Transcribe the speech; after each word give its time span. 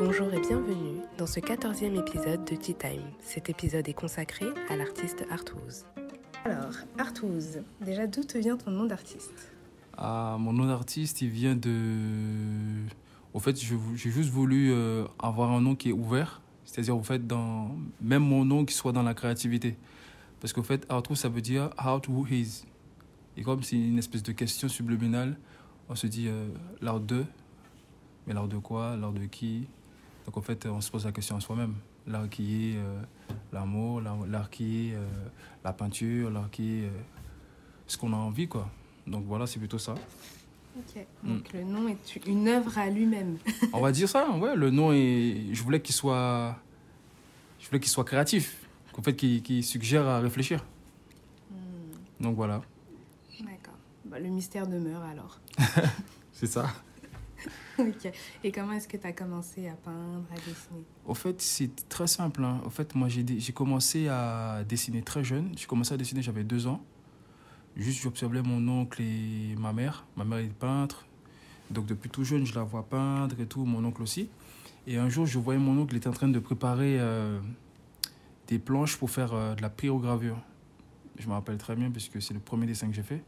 Bonjour 0.00 0.32
et 0.34 0.40
bienvenue 0.40 1.00
dans 1.18 1.26
ce 1.26 1.40
quatorzième 1.40 1.96
épisode 1.96 2.44
de 2.44 2.54
Tea 2.56 2.74
Time. 2.74 3.02
Cet 3.20 3.48
épisode 3.50 3.88
est 3.88 3.94
consacré 3.94 4.46
à 4.68 4.76
l'artiste 4.76 5.24
Artouze. 5.30 5.86
Alors, 6.44 6.74
Artouze, 6.98 7.60
déjà 7.80 8.06
d'où 8.06 8.22
te 8.24 8.38
vient 8.38 8.56
ton 8.56 8.70
nom 8.70 8.84
d'artiste? 8.84 9.52
Ah, 9.96 10.36
mon 10.38 10.52
nom 10.52 10.66
d'artiste, 10.66 11.22
il 11.22 11.30
vient 11.30 11.54
de. 11.54 12.84
Au 13.32 13.40
fait, 13.40 13.56
j'ai 13.58 14.10
juste 14.10 14.30
voulu 14.30 14.72
euh, 14.72 15.04
avoir 15.18 15.50
un 15.50 15.60
nom 15.60 15.74
qui 15.74 15.90
est 15.90 15.92
ouvert. 15.92 16.42
C'est-à-dire, 16.64 16.96
au 16.96 17.02
fait, 17.02 17.26
dans 17.26 17.76
même 18.00 18.22
mon 18.22 18.44
nom 18.44 18.64
qui 18.64 18.74
soit 18.74 18.92
dans 18.92 19.02
la 19.02 19.14
créativité. 19.14 19.76
Parce 20.40 20.52
qu'au 20.52 20.62
fait, 20.62 20.84
Artouze, 20.88 21.18
ça 21.20 21.28
veut 21.28 21.40
dire 21.40 21.70
How 21.82 22.00
who 22.08 22.26
is. 22.26 22.64
Et 23.36 23.42
comme 23.42 23.62
c'est 23.62 23.76
une 23.76 23.98
espèce 23.98 24.22
de 24.22 24.32
question 24.32 24.68
subliminale, 24.68 25.36
on 25.88 25.94
se 25.94 26.06
dit 26.06 26.28
euh, 26.28 26.48
l'art 26.80 27.00
de. 27.00 27.24
Mais 28.26 28.34
l'art 28.34 28.48
de 28.48 28.58
quoi 28.58 28.96
L'art 28.96 29.12
de 29.12 29.24
qui? 29.24 29.66
Donc, 30.26 30.36
en 30.36 30.42
fait, 30.42 30.66
on 30.66 30.80
se 30.80 30.90
pose 30.90 31.04
la 31.04 31.12
question 31.12 31.36
à 31.36 31.40
soi-même. 31.40 31.74
L'art 32.06 32.28
qui 32.28 32.72
est 32.72 32.76
euh, 32.76 33.00
l'amour, 33.52 34.00
l'art 34.00 34.50
qui 34.50 34.90
est 34.90 34.94
euh, 34.94 35.06
la 35.64 35.72
peinture, 35.72 36.30
l'art 36.30 36.50
qui 36.50 36.80
est 36.80 36.90
ce 37.86 37.96
qu'on 37.96 38.12
a 38.12 38.16
envie, 38.16 38.48
quoi. 38.48 38.68
Donc 39.06 39.24
voilà, 39.26 39.46
c'est 39.46 39.58
plutôt 39.58 39.78
ça. 39.78 39.94
Ok. 40.76 41.04
Donc 41.22 41.52
le 41.52 41.64
nom 41.64 41.88
est 41.88 42.16
une 42.26 42.48
œuvre 42.48 42.76
à 42.78 42.88
lui-même. 42.88 43.36
On 43.72 43.80
va 43.80 43.92
dire 43.92 44.08
ça, 44.08 44.30
ouais. 44.30 44.56
Le 44.56 44.70
nom 44.70 44.92
est. 44.92 45.52
Je 45.52 45.62
voulais 45.62 45.80
qu'il 45.80 45.94
soit. 45.94 46.56
Je 47.60 47.66
voulais 47.68 47.80
qu'il 47.80 47.90
soit 47.90 48.04
créatif. 48.04 48.66
Qu'en 48.92 49.02
fait, 49.02 49.14
qu'il 49.14 49.42
qu'il 49.42 49.64
suggère 49.64 50.06
à 50.06 50.20
réfléchir. 50.20 50.64
Donc 52.20 52.36
voilà. 52.36 52.62
Bah, 54.12 54.18
le 54.20 54.28
mystère 54.28 54.66
demeure 54.66 55.02
alors. 55.04 55.40
C'est 56.32 56.46
ça. 56.46 56.66
ok. 57.78 58.12
Et 58.44 58.52
comment 58.52 58.72
est-ce 58.72 58.86
que 58.86 58.98
tu 58.98 59.06
as 59.06 59.12
commencé 59.12 59.68
à 59.68 59.72
peindre, 59.72 60.26
à 60.30 60.34
dessiner? 60.34 60.84
Au 61.06 61.14
fait, 61.14 61.40
c'est 61.40 61.88
très 61.88 62.06
simple. 62.06 62.44
Hein. 62.44 62.60
Au 62.66 62.68
fait, 62.68 62.94
moi, 62.94 63.08
j'ai 63.08 63.52
commencé 63.54 64.08
à 64.08 64.64
dessiner 64.68 65.00
très 65.00 65.24
jeune. 65.24 65.50
J'ai 65.56 65.66
commencé 65.66 65.94
à 65.94 65.96
dessiner, 65.96 66.20
j'avais 66.20 66.44
deux 66.44 66.66
ans. 66.66 66.84
Juste, 67.74 68.02
j'observais 68.02 68.42
mon 68.42 68.68
oncle 68.68 69.00
et 69.00 69.56
ma 69.58 69.72
mère. 69.72 70.04
Ma 70.16 70.24
mère 70.24 70.40
est 70.40 70.52
peintre. 70.52 71.06
Donc, 71.70 71.86
depuis 71.86 72.10
tout 72.10 72.22
jeune, 72.22 72.44
je 72.44 72.54
la 72.54 72.64
vois 72.64 72.82
peindre 72.82 73.40
et 73.40 73.46
tout, 73.46 73.64
mon 73.64 73.82
oncle 73.82 74.02
aussi. 74.02 74.28
Et 74.86 74.98
un 74.98 75.08
jour, 75.08 75.24
je 75.24 75.38
voyais 75.38 75.58
mon 75.58 75.80
oncle, 75.80 75.94
il 75.94 75.96
était 75.96 76.08
en 76.08 76.12
train 76.12 76.28
de 76.28 76.38
préparer 76.38 77.00
euh, 77.00 77.40
des 78.48 78.58
planches 78.58 78.98
pour 78.98 79.10
faire 79.10 79.32
euh, 79.32 79.54
de 79.54 79.62
la 79.62 79.70
pyrogravure. 79.70 80.38
Je 81.18 81.26
me 81.28 81.32
rappelle 81.32 81.56
très 81.56 81.76
bien 81.76 81.90
parce 81.90 82.10
que 82.10 82.20
c'est 82.20 82.34
le 82.34 82.40
premier 82.40 82.66
dessin 82.66 82.88
que 82.88 82.94
j'ai 82.94 83.02
fait. 83.02 83.22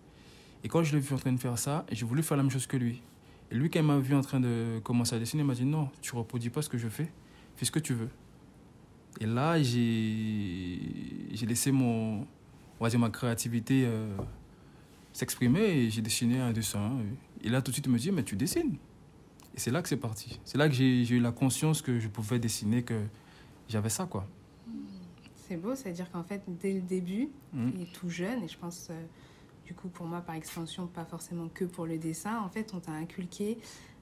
Et 0.64 0.68
quand 0.68 0.82
je 0.82 0.94
l'ai 0.94 1.00
vu 1.00 1.14
en 1.14 1.18
train 1.18 1.32
de 1.32 1.38
faire 1.40 1.58
ça, 1.58 1.84
j'ai 1.92 2.04
voulu 2.06 2.22
faire 2.22 2.36
la 2.36 2.42
même 2.42 2.50
chose 2.50 2.66
que 2.66 2.76
lui. 2.76 3.02
Et 3.50 3.54
lui, 3.54 3.70
quand 3.70 3.78
il 3.80 3.84
m'a 3.84 3.98
vu 3.98 4.14
en 4.14 4.22
train 4.22 4.40
de 4.40 4.80
commencer 4.82 5.14
à 5.14 5.18
dessiner, 5.18 5.42
il 5.42 5.46
m'a 5.46 5.54
dit 5.54 5.64
non, 5.66 5.90
tu 6.00 6.14
reproduis 6.16 6.50
pas 6.50 6.62
ce 6.62 6.68
que 6.68 6.78
je 6.78 6.88
fais 6.88 7.10
fais 7.56 7.64
ce 7.66 7.70
que 7.70 7.78
tu 7.78 7.94
veux. 7.94 8.08
Et 9.20 9.26
là, 9.26 9.62
j'ai 9.62 11.46
laissé 11.46 11.70
mon, 11.70 12.26
on 12.80 12.84
va 12.84 12.88
dire 12.88 12.98
ma 12.98 13.10
créativité 13.10 13.84
euh, 13.86 14.16
s'exprimer 15.12 15.60
et 15.60 15.90
j'ai 15.90 16.02
dessiné 16.02 16.40
un 16.40 16.52
dessin. 16.52 16.92
Et 17.42 17.48
là, 17.48 17.62
tout 17.62 17.70
de 17.70 17.74
suite, 17.76 17.86
il 17.86 17.92
me 17.92 17.98
dit, 17.98 18.10
mais 18.10 18.24
tu 18.24 18.34
dessines. 18.34 18.76
Et 19.54 19.60
c'est 19.60 19.70
là 19.70 19.82
que 19.82 19.88
c'est 19.88 19.98
parti. 19.98 20.40
C'est 20.44 20.58
là 20.58 20.68
que 20.68 20.74
j'ai 20.74 21.08
eu 21.08 21.20
la 21.20 21.30
conscience 21.30 21.80
que 21.80 22.00
je 22.00 22.08
pouvais 22.08 22.40
dessiner, 22.40 22.82
que 22.82 23.00
j'avais 23.68 23.90
ça, 23.90 24.06
quoi. 24.06 24.26
C'est 25.46 25.56
beau, 25.56 25.74
c'est-à-dire 25.76 26.10
qu'en 26.10 26.24
fait, 26.24 26.42
dès 26.60 26.72
le 26.72 26.80
début, 26.80 27.28
Mm. 27.52 27.68
et 27.82 27.86
tout 27.92 28.08
jeune, 28.08 28.42
et 28.42 28.48
je 28.48 28.58
pense, 28.58 28.88
euh, 28.90 29.00
du 29.66 29.74
coup, 29.74 29.88
pour 29.88 30.06
moi, 30.06 30.20
par 30.20 30.34
extension, 30.34 30.86
pas 30.86 31.04
forcément 31.04 31.48
que 31.48 31.64
pour 31.64 31.86
le 31.86 31.98
dessin, 31.98 32.40
en 32.40 32.48
fait, 32.48 32.72
on 32.74 32.80
t'a 32.80 32.92
inculqué 32.92 33.58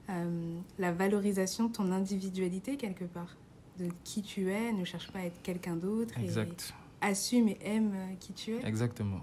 euh, 0.09 0.59
la 0.77 0.91
valorisation 0.91 1.67
de 1.67 1.73
ton 1.73 1.91
individualité 1.91 2.75
quelque 2.75 3.05
part, 3.05 3.37
de 3.79 3.89
qui 4.03 4.21
tu 4.21 4.51
es, 4.51 4.73
ne 4.73 4.83
cherche 4.83 5.11
pas 5.11 5.19
à 5.19 5.23
être 5.23 5.41
quelqu'un 5.41 5.75
d'autre, 5.75 6.13
et 6.19 6.29
assume 7.01 7.49
et 7.49 7.57
aime 7.61 7.93
euh, 7.93 8.13
qui 8.19 8.33
tu 8.33 8.51
es. 8.51 8.65
Exactement. 8.65 9.21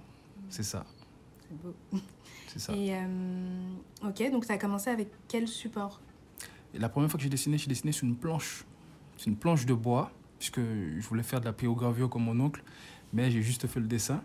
C'est 0.48 0.62
ça. 0.62 0.84
C'est 1.48 1.62
beau. 1.62 1.74
C'est 2.48 2.58
ça. 2.58 2.74
Et 2.74 2.94
euh, 2.94 3.72
ok, 4.02 4.30
donc 4.30 4.44
ça 4.44 4.54
a 4.54 4.58
commencé 4.58 4.90
avec 4.90 5.08
quel 5.28 5.46
support? 5.46 6.00
Et 6.74 6.78
la 6.78 6.88
première 6.88 7.10
fois 7.10 7.18
que 7.18 7.24
j'ai 7.24 7.30
dessiné, 7.30 7.58
j'ai 7.58 7.68
dessiné 7.68 7.92
sur 7.92 8.06
une 8.06 8.16
planche. 8.16 8.64
C'est 9.16 9.26
une 9.26 9.36
planche 9.36 9.66
de 9.66 9.74
bois, 9.74 10.10
puisque 10.38 10.60
je 10.60 11.06
voulais 11.06 11.22
faire 11.22 11.40
de 11.40 11.44
la 11.44 11.52
pyrogravure 11.52 12.08
comme 12.08 12.24
mon 12.24 12.40
oncle, 12.40 12.62
mais 13.12 13.30
j'ai 13.30 13.42
juste 13.42 13.66
fait 13.66 13.80
le 13.80 13.86
dessin. 13.86 14.22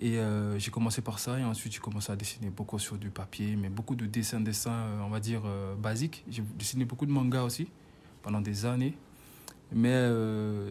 Et 0.00 0.18
euh, 0.18 0.58
j'ai 0.58 0.70
commencé 0.70 1.02
par 1.02 1.18
ça, 1.18 1.38
et 1.40 1.44
ensuite 1.44 1.72
j'ai 1.72 1.80
commencé 1.80 2.12
à 2.12 2.16
dessiner 2.16 2.50
beaucoup 2.50 2.78
sur 2.78 2.96
du 2.96 3.10
papier, 3.10 3.56
mais 3.56 3.68
beaucoup 3.68 3.96
de 3.96 4.06
dessins, 4.06 4.40
dessins, 4.40 4.70
euh, 4.70 5.00
on 5.04 5.08
va 5.08 5.18
dire, 5.18 5.42
euh, 5.44 5.74
basiques. 5.74 6.24
J'ai 6.30 6.42
dessiné 6.56 6.84
beaucoup 6.84 7.04
de 7.06 7.10
mangas 7.10 7.42
aussi, 7.42 7.68
pendant 8.22 8.40
des 8.40 8.64
années. 8.64 8.94
Mais 9.70 10.08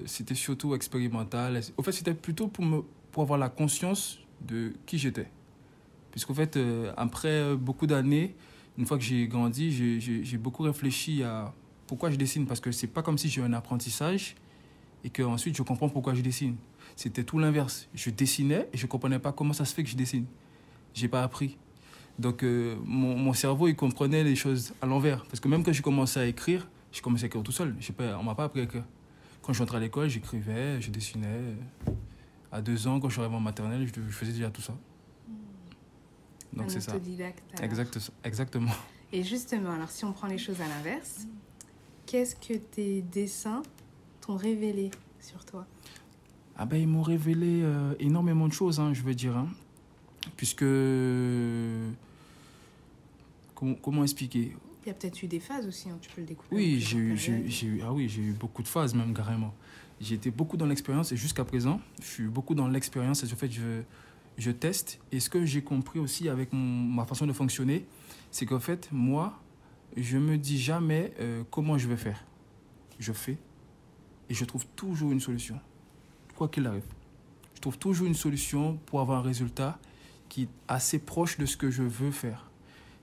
c'était 0.07 0.33
surtout 0.33 0.73
expérimental. 0.73 1.61
Au 1.77 1.83
fait, 1.83 1.91
c'était 1.91 2.15
plutôt 2.15 2.47
pour, 2.47 2.65
me, 2.65 2.81
pour 3.11 3.21
avoir 3.21 3.37
la 3.37 3.47
conscience 3.47 4.17
de 4.41 4.73
qui 4.87 4.97
j'étais. 4.97 5.27
Puisqu'au 6.09 6.33
fait, 6.33 6.57
après 6.97 7.55
beaucoup 7.55 7.85
d'années, 7.85 8.33
une 8.75 8.87
fois 8.87 8.97
que 8.97 9.03
j'ai 9.03 9.27
grandi, 9.27 9.99
j'ai- 10.01 10.37
beaucoup 10.39 10.63
réfléchi 10.63 11.21
à 11.21 11.53
pourquoi 11.85 12.09
je 12.09 12.15
dessine. 12.15 12.47
Parce 12.47 12.59
que 12.59 12.71
c'est 12.71 12.87
pas 12.87 13.03
comme 13.03 13.19
si 13.19 13.29
j'ai 13.29 13.43
un 13.43 13.53
apprentissage 13.53 14.35
et 15.03 15.11
que 15.11 15.21
ensuite 15.21 15.55
je 15.55 15.61
comprends 15.61 15.89
pourquoi 15.89 16.15
je 16.15 16.21
dessine. 16.21 16.55
C'était 16.97 17.23
tout 17.23 17.37
l'inverse. 17.37 17.87
Je 17.93 18.09
dessinais 18.09 18.67
et 18.73 18.77
je 18.77 18.87
comprenais 18.87 19.19
pas 19.19 19.31
comment 19.31 19.53
ça 19.53 19.65
se 19.65 19.73
fait 19.73 19.83
que 19.83 19.89
je 19.89 19.95
dessine. 19.95 20.25
J'ai 20.95 21.07
pas 21.07 21.21
appris. 21.21 21.55
Donc 22.17 22.43
euh, 22.43 22.75
mon, 22.83 23.15
mon 23.15 23.33
cerveau, 23.33 23.67
il 23.67 23.75
comprenait 23.75 24.23
les 24.23 24.35
choses 24.35 24.73
à 24.81 24.87
l'envers. 24.87 25.23
Parce 25.25 25.39
que 25.39 25.47
même 25.47 25.63
quand 25.63 25.71
j'ai 25.71 25.83
commencé 25.83 26.19
à 26.19 26.25
écrire, 26.25 26.67
j'ai 26.91 27.01
commencé 27.01 27.25
à 27.25 27.27
écrire 27.27 27.43
tout 27.43 27.51
seul. 27.51 27.75
Pas, 27.95 28.17
on 28.17 28.23
m'a 28.23 28.33
pas 28.33 28.45
appris 28.45 28.61
à 28.61 28.63
écrire. 28.63 28.83
Quand 29.43 29.53
je 29.53 29.59
rentrais 29.59 29.77
à 29.77 29.79
l'école, 29.79 30.09
j'écrivais, 30.09 30.81
je 30.81 30.89
dessinais. 30.89 31.55
À 32.51 32.61
deux 32.61 32.87
ans, 32.87 32.99
quand 32.99 33.09
je 33.09 33.13
suis 33.13 33.21
arrivé 33.21 33.35
en 33.35 33.41
maternelle, 33.41 33.87
je, 33.87 34.01
je 34.01 34.15
faisais 34.15 34.31
déjà 34.31 34.49
tout 34.49 34.63
ça. 34.63 34.73
Donc 36.53 36.65
Un 36.65 36.69
c'est 36.69 36.81
ça. 36.81 36.95
Exact, 37.61 38.11
exactement. 38.23 38.71
Et 39.13 39.23
justement, 39.23 39.73
alors 39.73 39.91
si 39.91 40.03
on 40.03 40.13
prend 40.13 40.27
les 40.27 40.39
choses 40.39 40.59
à 40.61 40.67
l'inverse, 40.67 41.27
qu'est-ce 42.07 42.35
que 42.35 42.57
tes 42.57 43.03
dessins 43.03 43.61
t'ont 44.21 44.35
révélé 44.35 44.89
sur 45.19 45.45
toi? 45.45 45.67
Ah 46.57 46.65
ben, 46.65 46.77
ils 46.81 46.87
m'ont 46.87 47.03
révélé 47.03 47.61
euh, 47.61 47.93
énormément 47.99 48.47
de 48.47 48.53
choses, 48.53 48.79
hein, 48.79 48.93
je 48.93 49.01
veux 49.03 49.13
dire. 49.15 49.37
hein. 49.37 49.47
Puisque... 50.35 50.65
Comment, 53.55 53.75
comment 53.75 54.03
expliquer? 54.03 54.55
Il 54.85 54.87
y 54.87 54.91
a 54.91 54.93
peut-être 54.93 55.21
eu 55.23 55.27
des 55.27 55.39
phases 55.39 55.67
aussi, 55.67 55.89
hein, 55.89 55.97
tu 56.01 56.09
peux 56.09 56.21
le 56.21 56.27
découper. 56.27 56.55
en 56.55 56.57
Oui, 56.57 56.79
j'ai 56.79 56.97
eu, 57.67 57.81
ah 57.83 57.91
oui, 57.91 58.07
j'ai 58.07 58.21
eu 58.21 58.31
beaucoup 58.33 58.63
de 58.63 58.67
phases 58.67 58.93
même 58.93 59.13
carrément. 59.13 59.53
Été 59.99 60.29
beaucoup 60.31 60.57
dans 60.57 60.67
l'expérience 60.67 61.11
et 61.11 61.17
jusqu'à 61.17 61.43
présent, 61.43 61.81
je 61.99 62.05
suis 62.05 62.27
beaucoup 62.27 62.53
dans 62.55 62.67
l'expérience 62.67 63.23
et 63.23 63.33
en 63.33 63.35
fait, 63.35 63.49
je, 63.51 63.81
je 64.37 64.51
teste. 64.51 64.99
Et 65.11 65.19
ce 65.19 65.29
que 65.29 65.43
j'ai 65.45 65.63
compris 65.63 65.99
aussi 65.99 66.29
avec 66.29 66.53
mon- 66.53 66.59
ma 66.93 67.05
façon 67.05 67.25
de 67.25 67.33
fonctionner, 67.33 67.85
c'est 68.31 68.45
qu'en 68.45 68.59
fait, 68.59 68.87
moi, 68.91 69.39
je 69.95 70.17
me 70.19 70.37
dis 70.37 70.59
jamais 70.59 71.13
euh, 71.19 71.43
comment 71.49 71.77
je 71.79 71.87
vais 71.87 71.97
faire. 71.97 72.23
Je 72.99 73.11
fais 73.11 73.37
et 74.29 74.33
je 74.33 74.45
trouve 74.45 74.65
toujours 74.75 75.11
une 75.11 75.19
solution, 75.19 75.59
quoi 76.37 76.47
qu'il 76.47 76.65
arrive. 76.67 76.85
Je 77.55 77.61
trouve 77.61 77.77
toujours 77.77 78.07
une 78.07 78.13
solution 78.13 78.77
pour 78.85 79.01
avoir 79.01 79.19
un 79.19 79.21
résultat 79.23 79.79
qui 80.29 80.43
est 80.43 80.49
assez 80.67 80.99
proche 80.99 81.37
de 81.37 81.45
ce 81.45 81.57
que 81.57 81.69
je 81.71 81.83
veux 81.83 82.11
faire. 82.11 82.49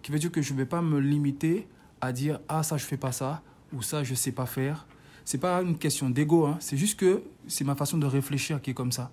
Qui 0.03 0.13
veut 0.13 0.19
dire 0.19 0.31
que 0.31 0.41
je 0.41 0.53
ne 0.53 0.59
vais 0.59 0.67
pas 0.67 0.81
me 0.81 0.99
limiter 1.01 1.67
à 2.01 2.13
dire 2.13 2.39
ah 2.49 2.63
ça 2.63 2.77
je 2.77 2.85
fais 2.85 2.97
pas 2.97 3.13
ça 3.13 3.43
ou 3.73 3.83
ça 3.83 4.05
je 4.05 4.15
sais 4.15 4.33
pas 4.33 4.47
faire. 4.47 4.87
C'est 5.25 5.39
pas 5.39 5.63
une 5.63 5.77
question 5.79 6.11
d'ego, 6.11 6.47
hein. 6.47 6.59
c'est 6.61 6.77
juste 6.77 6.99
que 6.99 7.23
c'est 7.49 7.65
ma 7.65 7.75
façon 7.75 7.99
de 7.99 8.07
réfléchir 8.07 8.61
qui 8.61 8.71
est 8.71 8.75
comme 8.75 8.93
ça. 8.93 9.11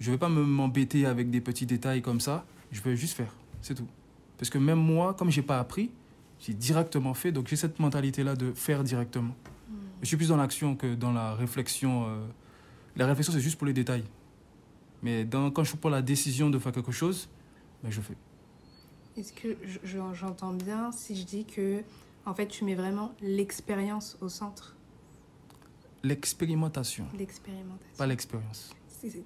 Je 0.00 0.10
vais 0.10 0.18
pas 0.18 0.30
me 0.30 0.42
m'embêter 0.42 1.06
avec 1.06 1.30
des 1.30 1.40
petits 1.40 1.66
détails 1.66 2.02
comme 2.02 2.20
ça. 2.20 2.44
Je 2.72 2.80
vais 2.80 2.96
juste 2.96 3.14
faire, 3.14 3.32
c'est 3.60 3.74
tout. 3.74 3.86
Parce 4.38 4.50
que 4.50 4.58
même 4.58 4.78
moi, 4.78 5.14
comme 5.14 5.30
j'ai 5.30 5.42
pas 5.42 5.58
appris, 5.60 5.90
j'ai 6.40 6.54
directement 6.54 7.14
fait, 7.14 7.30
donc 7.30 7.46
j'ai 7.48 7.56
cette 7.56 7.78
mentalité 7.78 8.24
là 8.24 8.34
de 8.34 8.52
faire 8.52 8.82
directement. 8.82 9.36
Je 10.00 10.08
suis 10.08 10.16
plus 10.16 10.28
dans 10.28 10.38
l'action 10.38 10.74
que 10.74 10.94
dans 10.96 11.12
la 11.12 11.34
réflexion. 11.34 12.06
euh. 12.08 12.26
La 12.96 13.06
réflexion 13.06 13.32
c'est 13.32 13.40
juste 13.40 13.56
pour 13.56 13.66
les 13.66 13.72
détails. 13.72 14.04
Mais 15.02 15.24
dans, 15.24 15.50
quand 15.50 15.64
je 15.64 15.74
prends 15.76 15.88
la 15.90 16.02
décision 16.02 16.50
de 16.50 16.58
faire 16.58 16.72
quelque 16.72 16.92
chose, 16.92 17.28
ben, 17.82 17.90
je 17.90 18.00
fais. 18.00 18.16
Est-ce 19.16 19.32
que 19.32 19.56
je- 19.64 19.78
je- 19.82 19.98
j'entends 20.14 20.52
bien 20.54 20.92
si 20.92 21.16
je 21.16 21.24
dis 21.24 21.44
que 21.44 21.82
en 22.24 22.34
fait 22.34 22.46
tu 22.46 22.64
mets 22.64 22.74
vraiment 22.74 23.12
l'expérience 23.20 24.16
au 24.20 24.28
centre? 24.28 24.76
L'expérimentation, 26.02 27.06
L'expérimentation. 27.16 27.96
pas 27.96 28.06
l'expérience. 28.06 28.74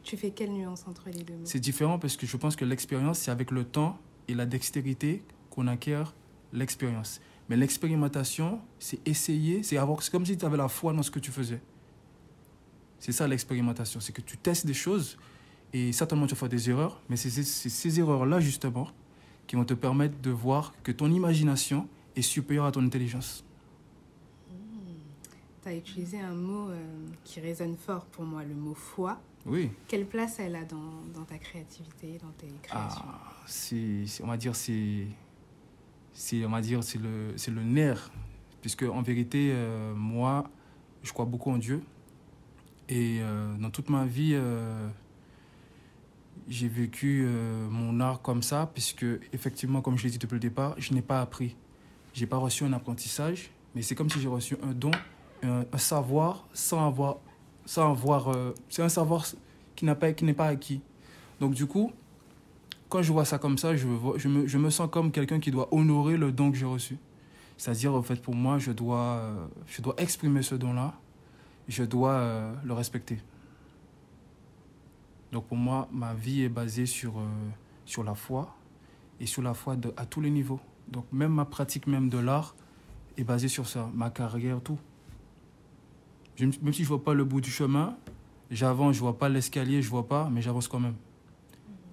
Tu 0.02 0.16
fais 0.16 0.30
quelle 0.30 0.52
nuance 0.52 0.84
entre 0.88 1.08
les 1.10 1.22
deux 1.22 1.34
mots? 1.34 1.44
C'est 1.44 1.60
différent 1.60 1.98
parce 1.98 2.16
que 2.16 2.26
je 2.26 2.36
pense 2.38 2.56
que 2.56 2.64
l'expérience, 2.64 3.18
c'est 3.18 3.30
avec 3.30 3.50
le 3.50 3.64
temps 3.64 3.98
et 4.26 4.34
la 4.34 4.46
dextérité 4.46 5.22
qu'on 5.50 5.66
acquiert 5.66 6.14
l'expérience. 6.52 7.20
Mais 7.50 7.56
l'expérimentation, 7.56 8.60
c'est 8.78 9.06
essayer, 9.06 9.62
c'est 9.62 9.76
avoir, 9.76 10.02
c'est 10.02 10.10
comme 10.10 10.24
si 10.24 10.36
tu 10.36 10.44
avais 10.46 10.56
la 10.56 10.68
foi 10.68 10.92
dans 10.94 11.02
ce 11.02 11.10
que 11.10 11.18
tu 11.18 11.30
faisais. 11.30 11.60
C'est 12.98 13.12
ça 13.12 13.28
l'expérimentation, 13.28 14.00
c'est 14.00 14.12
que 14.12 14.22
tu 14.22 14.36
testes 14.36 14.66
des 14.66 14.74
choses 14.74 15.18
et 15.72 15.92
certainement 15.92 16.26
tu 16.26 16.34
vas 16.34 16.40
faire 16.40 16.48
des 16.48 16.70
erreurs, 16.70 17.02
mais 17.08 17.16
c'est 17.16 17.30
ces 17.30 18.00
erreurs-là 18.00 18.40
justement 18.40 18.88
qui 19.46 19.56
vont 19.56 19.64
te 19.64 19.74
permettre 19.74 20.20
de 20.20 20.30
voir 20.30 20.74
que 20.82 20.92
ton 20.92 21.10
imagination 21.10 21.88
est 22.16 22.22
supérieure 22.22 22.64
à 22.66 22.72
ton 22.72 22.84
intelligence. 22.84 23.44
Tu 25.62 25.68
as 25.68 25.74
utilisé 25.74 26.20
un 26.20 26.34
mot 26.34 26.70
euh, 26.70 26.84
qui 27.24 27.40
résonne 27.40 27.76
fort 27.76 28.06
pour 28.06 28.24
moi, 28.24 28.44
le 28.44 28.54
mot 28.54 28.74
foi. 28.74 29.20
Oui. 29.44 29.70
Quelle 29.86 30.06
place 30.06 30.40
elle 30.40 30.56
a 30.56 30.64
dans, 30.64 31.02
dans 31.14 31.24
ta 31.24 31.38
créativité, 31.38 32.18
dans 32.22 32.32
tes 32.38 32.52
créations? 32.62 33.04
Ah, 33.06 34.22
on 34.22 34.26
va 34.26 34.36
dire, 34.36 34.56
c'est, 34.56 35.06
c'est, 36.12 36.44
on 36.44 36.50
va 36.50 36.60
dire, 36.60 36.82
c'est 36.82 36.98
le, 36.98 37.34
c'est 37.36 37.50
le 37.52 37.62
nerf, 37.62 38.10
puisque 38.60 38.82
en 38.82 39.02
vérité, 39.02 39.50
euh, 39.52 39.94
moi, 39.94 40.50
je 41.02 41.12
crois 41.12 41.26
beaucoup 41.26 41.50
en 41.50 41.58
Dieu, 41.58 41.82
et 42.88 43.18
euh, 43.20 43.56
dans 43.58 43.70
toute 43.70 43.90
ma 43.90 44.04
vie, 44.04 44.32
euh, 44.34 44.88
j'ai 46.48 46.68
vécu 46.68 47.24
euh, 47.26 47.68
mon 47.68 47.98
art 48.00 48.22
comme 48.22 48.42
ça, 48.42 48.70
puisque 48.72 49.06
effectivement, 49.32 49.80
comme 49.80 49.98
je 49.98 50.04
l'ai 50.04 50.10
dit 50.10 50.18
depuis 50.18 50.34
le 50.34 50.40
départ, 50.40 50.74
je 50.78 50.94
n'ai 50.94 51.02
pas 51.02 51.20
appris, 51.20 51.56
j'ai 52.12 52.26
pas 52.26 52.36
reçu 52.36 52.64
un 52.64 52.72
apprentissage, 52.72 53.50
mais 53.74 53.82
c'est 53.82 53.96
comme 53.96 54.08
si 54.08 54.20
j'ai 54.20 54.28
reçu 54.28 54.56
un 54.62 54.72
don, 54.72 54.92
un, 55.42 55.64
savoir 55.78 56.46
sans 56.52 56.86
avoir, 56.86 57.18
sans 57.64 57.90
avoir, 57.90 58.36
c'est 58.68 58.82
un 58.82 58.88
savoir 58.88 59.26
qui 59.74 59.84
n'a 59.84 59.96
pas, 59.96 60.12
n'est 60.22 60.32
pas 60.32 60.46
acquis. 60.46 60.80
Donc 61.40 61.54
du 61.54 61.66
coup, 61.66 61.92
quand 62.88 63.02
je 63.02 63.12
vois 63.12 63.24
ça 63.24 63.38
comme 63.38 63.58
ça, 63.58 63.76
je, 63.76 63.86
je, 64.16 64.28
me, 64.28 64.46
je 64.46 64.58
me 64.58 64.70
sens 64.70 64.88
comme 64.90 65.10
quelqu'un 65.10 65.40
qui 65.40 65.50
doit 65.50 65.68
honorer 65.74 66.16
le 66.16 66.30
don 66.30 66.52
que 66.52 66.56
j'ai 66.56 66.66
reçu. 66.66 66.98
C'est-à-dire, 67.58 67.94
en 67.94 68.02
fait, 68.02 68.20
pour 68.20 68.34
moi, 68.34 68.58
je 68.58 68.70
dois, 68.70 69.48
je 69.66 69.80
dois 69.80 69.94
exprimer 69.98 70.42
ce 70.42 70.54
don-là, 70.54 70.94
je 71.68 71.84
dois 71.84 72.12
euh, 72.12 72.54
le 72.64 72.72
respecter. 72.72 73.18
Donc 75.32 75.46
pour 75.46 75.56
moi, 75.56 75.88
ma 75.92 76.14
vie 76.14 76.42
est 76.42 76.48
basée 76.48 76.86
sur, 76.86 77.18
euh, 77.18 77.24
sur 77.84 78.04
la 78.04 78.14
foi, 78.14 78.54
et 79.20 79.26
sur 79.26 79.42
la 79.42 79.54
foi 79.54 79.76
de- 79.76 79.92
à 79.96 80.06
tous 80.06 80.20
les 80.20 80.30
niveaux. 80.30 80.60
Donc 80.88 81.04
même 81.12 81.32
ma 81.32 81.44
pratique 81.44 81.86
même 81.86 82.08
de 82.08 82.18
l'art 82.18 82.54
est 83.16 83.24
basée 83.24 83.48
sur 83.48 83.66
ça, 83.66 83.90
ma 83.94 84.10
carrière, 84.10 84.60
tout. 84.60 84.78
Je- 86.36 86.44
même 86.44 86.72
si 86.72 86.82
je 86.84 86.88
vois 86.88 87.02
pas 87.02 87.14
le 87.14 87.24
bout 87.24 87.40
du 87.40 87.50
chemin, 87.50 87.96
j'avance, 88.50 88.94
je 88.94 89.00
vois 89.00 89.18
pas 89.18 89.28
l'escalier, 89.28 89.82
je 89.82 89.88
vois 89.88 90.06
pas, 90.06 90.28
mais 90.30 90.42
j'avance 90.42 90.68
quand 90.68 90.80
même. 90.80 90.96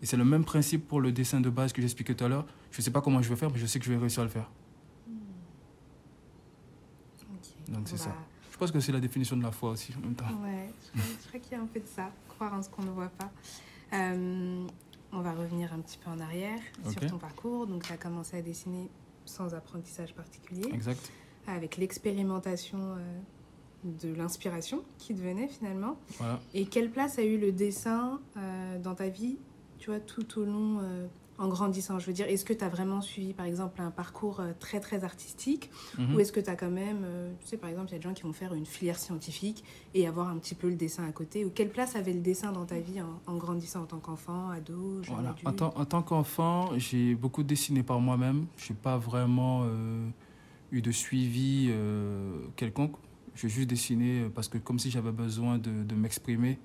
Et 0.02 0.06
c'est 0.06 0.18
le 0.18 0.26
même 0.26 0.44
principe 0.44 0.86
pour 0.88 1.00
le 1.00 1.12
dessin 1.14 1.40
de 1.40 1.50
base 1.50 1.72
que 1.72 1.82
j'expliquais 1.82 2.14
tout 2.14 2.26
à 2.26 2.28
l'heure. 2.28 2.46
Je 2.72 2.82
sais 2.82 2.92
pas 2.92 3.00
comment 3.02 3.22
je 3.22 3.30
vais 3.30 3.38
faire, 3.38 3.50
mais 3.50 3.58
je 3.58 3.66
sais 3.66 3.80
que 3.80 3.86
je 3.86 3.92
vais 3.92 3.98
réussir 3.98 4.22
à 4.22 4.26
le 4.26 4.30
faire. 4.30 4.50
Ok. 7.22 7.74
Donc, 7.74 7.88
c'est 7.88 7.96
On 7.96 7.98
ça. 7.98 8.16
Je 8.54 8.58
pense 8.60 8.72
que 8.72 8.80
c'est 8.80 8.92
la 8.92 9.00
définition 9.00 9.36
de 9.36 9.42
la 9.42 9.52
foi 9.52 9.72
aussi 9.72 9.92
en 9.98 10.02
même 10.02 10.14
temps. 10.14 10.26
Ouais, 10.44 10.70
je 10.86 11.00
crois, 11.00 11.12
je 11.24 11.28
crois 11.28 11.40
qu'il 11.40 11.52
y 11.54 11.56
a 11.56 11.64
un 11.64 11.66
peu 11.66 11.80
de 11.80 11.88
ça, 11.88 12.12
croire 12.30 12.54
en 12.54 12.62
ce 12.62 12.70
qu'on 12.70 12.84
ne 12.84 12.92
voit 12.92 13.10
pas. 13.10 13.32
Euh, 13.94 14.68
on 15.12 15.22
va 15.22 15.32
revenir 15.34 15.74
un 15.74 15.80
petit 15.80 15.98
peu 15.98 16.12
en 16.12 16.20
arrière 16.20 16.60
sur 16.88 17.02
ton 17.08 17.18
parcours. 17.18 17.66
Donc, 17.66 17.84
tu 17.84 17.92
as 17.92 17.98
commencé 17.98 18.38
à 18.38 18.42
dessiner 18.44 18.90
sans 19.26 19.56
apprentissage 19.56 20.14
particulier, 20.14 20.70
Exact. 20.72 21.12
avec 21.48 21.78
l'expérimentation 21.78 22.78
euh, 22.80 23.20
de 23.86 24.14
l'inspiration 24.14 24.84
qui 25.00 25.16
devenait 25.16 25.48
finalement. 25.48 25.98
Voilà. 26.20 26.40
Et 26.54 26.68
quelle 26.68 26.92
place 26.92 27.18
a 27.18 27.24
eu 27.24 27.40
le 27.40 27.52
dessin 27.52 28.22
euh, 28.38 28.80
dans 28.80 28.94
ta 28.94 29.10
vie, 29.10 29.38
tu 29.80 29.90
vois, 29.90 30.00
tout 30.00 30.40
au 30.40 30.46
long, 30.46 30.80
en 31.40 31.48
grandissant 31.48 31.98
Je 32.00 32.06
veux 32.08 32.14
dire, 32.14 32.28
est-ce 32.28 32.46
que 32.46 32.54
tu 32.54 32.64
as 32.64 32.70
vraiment 32.70 33.02
suivi, 33.02 33.34
par 33.34 33.46
exemple, 33.46 33.82
un 33.82 33.90
parcours 33.92 34.40
euh, 34.40 34.52
très, 34.60 34.80
très 34.80 35.04
artistique 35.04 35.70
Mhm. 35.98 36.16
Ou 36.16 36.20
est-ce 36.20 36.32
que 36.32 36.40
tu 36.40 36.50
as 36.50 36.56
quand 36.56 36.70
même, 36.70 37.02
euh, 37.04 37.32
tu 37.42 37.48
sais, 37.48 37.58
par 37.58 37.70
exemple, 37.70 37.90
il 37.90 37.94
y 37.94 37.96
a 37.96 37.98
des 38.00 38.04
gens 38.04 38.14
qui 38.14 38.24
vont 38.24 38.34
faire 38.34 38.54
une 38.54 38.66
filière 38.66 39.00
scientifique 39.00 39.64
et 39.94 40.08
avoir 40.08 40.28
un 40.30 40.38
petit 40.38 40.56
peu 40.56 40.70
le 40.70 40.76
dessin 40.76 41.06
à 41.08 41.12
côté 41.12 41.44
Ou 41.46 41.50
quelle 41.50 41.70
place 41.70 41.96
avait 41.96 42.14
le 42.14 42.20
dessin 42.22 42.52
dans 42.52 42.66
ta 42.66 42.80
vie 42.80 43.02
en, 43.02 43.20
en 43.26 43.38
grandissant 43.38 43.82
en 43.82 43.86
tant 43.86 44.00
qu'enfant, 44.00 44.50
ado, 44.50 45.02
jeune 45.04 45.16
Voilà. 45.16 45.30
adulte? 45.32 45.48
En, 45.48 45.54
tant, 45.54 45.74
en 45.76 45.86
tant 45.86 46.02
qu'enfant, 46.04 46.70
j'ai 46.78 47.16
beaucoup 47.16 47.44
dessiné 47.44 47.84
par 47.84 48.00
moi-même. 48.00 48.46
Je 48.58 48.72
n'ai 48.74 48.80
pas 48.80 48.98
vraiment 48.98 49.64
euh, 49.66 50.08
eu 50.72 50.82
de 50.82 50.92
suivi 50.92 51.68
euh, 51.72 52.38
quelconque. 52.56 52.96
J'ai 53.36 53.50
juste 53.50 53.70
dessiné 53.70 54.30
parce 54.36 54.48
que 54.48 54.60
comme 54.60 54.78
si 54.78 54.92
j'avais 54.92 55.12
besoin 55.12 55.58
de, 55.58 55.84
de 55.84 55.96
m'exprimer 55.96 56.60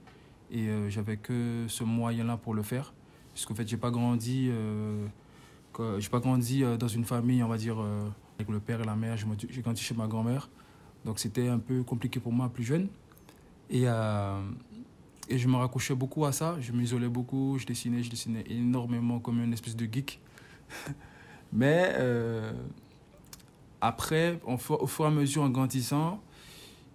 et 0.50 0.68
euh, 0.68 0.90
j'avais 0.90 1.16
que 1.16 1.64
ce 1.68 1.82
moyen-là 1.84 2.36
pour 2.36 2.52
le 2.54 2.62
faire. 2.62 2.92
Parce 3.38 3.46
qu'en 3.46 3.54
fait, 3.54 3.68
j'ai 3.68 3.76
pas 3.76 3.92
grandi, 3.92 4.48
euh, 4.50 5.06
j'ai 6.00 6.08
pas 6.08 6.18
grandi 6.18 6.64
euh, 6.64 6.76
dans 6.76 6.88
une 6.88 7.04
famille, 7.04 7.40
on 7.40 7.46
va 7.46 7.56
dire, 7.56 7.80
euh, 7.80 8.08
avec 8.36 8.48
le 8.48 8.58
père 8.58 8.80
et 8.80 8.84
la 8.84 8.96
mère. 8.96 9.16
J'ai 9.16 9.62
grandi 9.62 9.80
chez 9.80 9.94
ma 9.94 10.08
grand-mère. 10.08 10.50
Donc 11.04 11.20
c'était 11.20 11.46
un 11.46 11.60
peu 11.60 11.84
compliqué 11.84 12.18
pour 12.18 12.32
moi 12.32 12.48
plus 12.48 12.64
jeune. 12.64 12.88
Et, 13.70 13.82
je 13.84 15.46
me 15.46 15.54
raccrochais 15.54 15.94
beaucoup 15.94 16.24
à 16.24 16.32
ça. 16.32 16.56
Je 16.60 16.72
m'isolais 16.72 17.06
beaucoup, 17.06 17.58
je 17.60 17.66
dessinais, 17.66 18.02
je 18.02 18.10
dessinais 18.10 18.44
énormément 18.48 19.20
comme 19.20 19.40
une 19.40 19.52
espèce 19.52 19.76
de 19.76 19.86
geek. 19.86 20.20
Mais 21.52 21.94
après, 23.80 24.40
au 24.44 24.56
fur, 24.56 25.04
et 25.04 25.06
à 25.06 25.10
mesure 25.10 25.44
en 25.44 25.50
grandissant, 25.50 26.20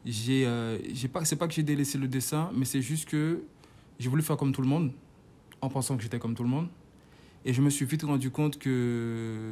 j'ai, 0.06 0.46
j'ai 0.94 1.08
pas, 1.08 1.24
c'est 1.24 1.38
pas 1.38 1.48
que 1.48 1.54
j'ai 1.54 1.64
délaissé 1.64 1.98
le 1.98 2.10
dessin, 2.10 2.52
mais 2.54 2.66
c'est 2.66 2.82
juste 2.82 3.08
que 3.08 3.46
j'ai 3.98 4.10
voulu 4.10 4.22
faire 4.22 4.36
comme 4.36 4.52
tout 4.52 4.62
le 4.62 4.68
monde, 4.68 4.92
en 5.64 5.70
pensant 5.70 5.96
que 5.96 6.04
j'étais 6.04 6.20
comme 6.20 6.36
tout 6.36 6.44
le 6.44 6.50
monde. 6.50 6.68
Et 7.46 7.54
je 7.54 7.62
me 7.62 7.70
suis 7.70 7.86
vite 7.86 8.04
rendu 8.04 8.30
compte 8.32 8.58
que 8.58 9.52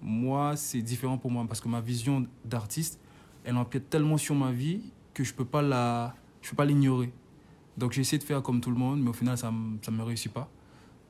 moi, 0.00 0.56
c'est 0.56 0.82
différent 0.82 1.18
pour 1.18 1.30
moi, 1.30 1.44
parce 1.46 1.60
que 1.60 1.68
ma 1.68 1.80
vision 1.80 2.26
d'artiste, 2.44 3.00
elle 3.44 3.56
empiète 3.56 3.90
tellement 3.90 4.16
sur 4.16 4.34
ma 4.34 4.52
vie 4.52 4.80
que 5.14 5.24
je 5.24 5.30
je 5.30 5.34
peux 5.34 5.44
pas 5.44 6.64
l'ignorer. 6.64 7.12
Donc 7.76 7.92
j'ai 7.92 8.00
essayé 8.00 8.18
de 8.18 8.24
faire 8.24 8.42
comme 8.42 8.60
tout 8.60 8.70
le 8.70 8.76
monde, 8.76 9.00
mais 9.02 9.10
au 9.10 9.12
final, 9.12 9.36
ça 9.36 9.50
ne 9.50 9.96
me 9.96 10.02
réussit 10.02 10.32
pas. 10.32 10.48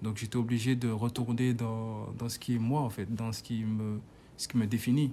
Donc 0.02 0.16
j'étais 0.16 0.37
obligé 0.37 0.76
de 0.76 0.88
retourner 0.88 1.54
dans, 1.54 2.12
dans 2.19 2.28
ce 2.28 2.38
qui 2.38 2.54
est 2.54 2.58
moi, 2.58 2.81
en 2.81 2.90
fait, 2.90 3.12
dans 3.14 3.32
ce 3.32 3.43
qui 3.43 3.64
me, 3.64 4.00
ce 4.37 4.49
qui 4.49 4.56
me 4.56 4.66
définit. 4.66 5.12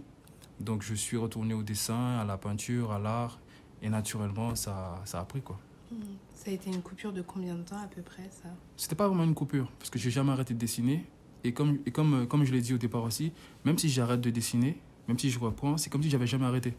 Donc 0.59 0.83
je 0.83 0.93
suis 0.93 1.17
retourné 1.17 1.53
au 1.53 1.63
dessin, 1.63 2.17
à 2.19 2.25
la 2.25 2.37
peinture, 2.37 2.91
à 2.91 2.99
l'art, 2.99 3.39
et 3.81 3.89
naturellement, 3.89 4.55
ça, 4.55 5.01
ça 5.05 5.19
a 5.19 5.25
pris, 5.25 5.41
quoi. 5.41 5.59
Hmm. 5.91 5.95
Ça 6.33 6.51
a 6.51 6.53
été 6.53 6.69
une 6.69 6.81
coupure 6.81 7.13
de 7.13 7.21
combien 7.21 7.55
de 7.55 7.61
temps 7.63 7.77
à 7.77 7.87
peu 7.87 8.01
près, 8.01 8.29
ça? 8.31 8.49
C'était 8.77 8.95
pas 8.95 9.07
vraiment 9.07 9.23
une 9.23 9.35
coupure, 9.35 9.71
parce 9.79 9.89
que 9.89 9.99
j'ai 9.99 10.11
jamais 10.11 10.31
arrêté 10.31 10.53
de 10.53 10.59
dessiner. 10.59 11.05
Et 11.43 11.53
comme, 11.53 11.77
et 11.85 11.91
comme, 11.91 12.13
euh, 12.13 12.25
comme 12.25 12.43
je 12.43 12.51
l'ai 12.51 12.61
dit 12.61 12.73
au 12.73 12.77
départ 12.77 13.03
aussi, 13.03 13.31
même 13.65 13.77
si 13.77 13.87
j'arrête 13.89 14.21
de 14.21 14.29
dessiner, 14.31 14.79
même 15.07 15.17
si 15.19 15.29
je 15.29 15.37
reprends, 15.39 15.77
c'est 15.77 15.89
comme 15.91 16.01
si 16.01 16.09
j'avais 16.09 16.25
jamais 16.27 16.45
arrêté. 16.45 16.73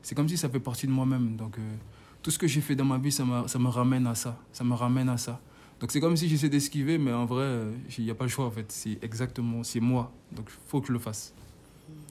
C'est 0.00 0.14
comme 0.14 0.28
si 0.28 0.36
ça 0.38 0.48
fait 0.48 0.60
partie 0.60 0.86
de 0.86 0.92
moi-même. 0.92 1.36
Donc 1.36 1.58
euh, 1.58 1.74
tout 2.22 2.30
ce 2.30 2.38
que 2.38 2.46
j'ai 2.46 2.62
fait 2.62 2.74
dans 2.74 2.86
ma 2.86 2.96
vie, 2.98 3.12
ça, 3.12 3.24
m'a- 3.24 3.46
ça 3.48 3.58
me 3.58 3.68
ramène 3.68 4.06
à 4.06 4.14
ça. 4.14 4.38
Ça 4.52 4.64
me 4.64 4.72
ramène 4.74 5.08
à 5.10 5.18
ça. 5.18 5.40
Donc 5.78 5.92
c'est 5.92 6.00
comme 6.00 6.16
si 6.16 6.26
j'essaie 6.28 6.48
d'esquiver, 6.48 6.96
mais 6.96 7.12
en 7.12 7.26
vrai, 7.26 7.42
euh, 7.44 7.72
il 7.98 8.04
n'y 8.04 8.10
a 8.10 8.14
pas 8.14 8.24
le 8.24 8.30
choix 8.30 8.46
en 8.46 8.50
fait. 8.50 8.72
C'est 8.72 8.98
exactement, 9.04 9.62
c'est 9.62 9.80
moi. 9.80 10.10
Donc 10.32 10.46
il 10.48 10.68
faut 10.68 10.80
que 10.80 10.86
je 10.88 10.92
le 10.92 10.98
fasse. 10.98 11.34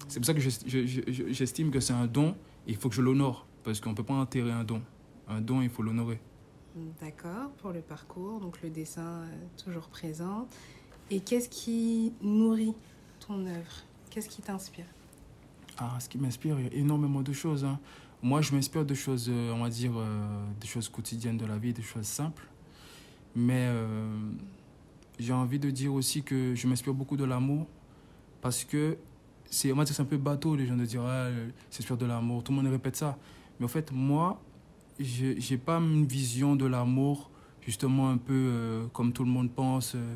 C'est 0.08 0.20
pour 0.20 0.25
ça 0.28 0.34
que 0.36 0.40
je- 0.40 0.50
je- 0.68 1.32
j'estime 1.34 1.72
que 1.72 1.80
c'est 1.80 1.94
un 1.94 2.06
don 2.06 2.36
et 2.68 2.72
il 2.72 2.75
faut 2.75 2.90
que 2.90 2.96
je 2.96 3.01
l'honore. 3.01 3.48
Parce 3.63 3.80
qu'on 3.80 3.90
ne 3.92 3.96
peut 3.96 4.04
pas 4.04 4.13
enterrer 4.13 4.51
un 4.51 4.63
don. 4.63 4.82
Un 5.32 5.40
don, 5.40 5.62
il 5.62 5.70
faut 5.70 5.82
l'honorer. 5.82 6.20
D'accord, 7.02 7.52
pour 7.62 7.72
le 7.72 7.82
parcours, 7.82 8.40
donc 8.42 8.62
le 8.62 8.70
dessin 8.70 9.22
euh, 9.24 9.28
toujours 9.64 9.88
présent. 9.88 10.48
Et 11.10 11.22
qu'est-ce 11.22 11.48
qui 11.50 12.14
nourrit 12.22 12.74
ton 13.26 13.46
œuvre? 13.46 13.84
Qu'est-ce 14.10 14.28
qui 14.30 14.42
t'inspire? 14.42 14.86
Ah, 15.78 15.98
ce 16.00 16.10
qui 16.10 16.18
m'inspire, 16.18 16.60
il 16.60 16.66
y 16.66 16.70
a 16.70 16.74
énormément 16.74 17.22
de 17.22 17.32
choses. 17.34 17.64
hein. 17.64 17.80
Moi, 18.22 18.42
je 18.42 18.54
m'inspire 18.54 18.86
de 18.86 18.94
choses, 18.94 19.28
euh, 19.30 19.52
on 19.54 19.64
va 19.64 19.70
dire, 19.70 19.94
euh, 19.96 20.46
des 20.60 20.68
choses 20.68 20.90
quotidiennes 20.90 21.38
de 21.38 21.46
la 21.46 21.58
vie, 21.58 21.74
des 21.74 21.82
choses 21.82 22.06
simples. 22.06 22.48
Mais 23.36 23.68
euh, 23.70 24.14
j'ai 25.18 25.34
envie 25.34 25.60
de 25.60 25.70
dire 25.72 25.94
aussi 25.94 26.24
que 26.24 26.54
je 26.56 26.68
m'inspire 26.68 26.94
beaucoup 26.94 27.16
de 27.18 27.24
l'amour 27.24 27.68
parce 28.42 28.66
que 28.66 28.98
c'est, 29.50 29.72
on 29.72 29.76
va 29.78 29.86
dire, 29.86 29.96
c'est 29.96 30.02
un 30.02 30.06
peu 30.06 30.18
bateau, 30.18 30.56
les 30.58 30.68
gens 30.68 30.76
de 30.76 30.86
dire, 30.86 31.04
ah, 31.06 31.30
s'inspire 31.70 31.98
de 31.98 32.06
l'amour. 32.06 32.44
Tout 32.44 32.52
le 32.52 32.58
monde 32.62 32.72
répète 32.72 32.98
ça. 32.98 33.18
Mais 33.60 33.66
en 33.66 33.70
fait, 33.70 33.92
moi, 33.92 34.42
je 35.03 35.51
n'ai 35.51 35.58
pas 35.58 35.77
une 35.77 36.05
vision 36.05 36.55
de 36.55 36.65
l'amour, 36.65 37.31
justement, 37.62 38.10
un 38.10 38.17
peu 38.17 38.34
euh, 38.34 38.88
comme 38.93 39.13
tout 39.13 39.24
le 39.24 39.31
monde 39.31 39.51
pense. 39.51 39.96
euh, 39.96 40.15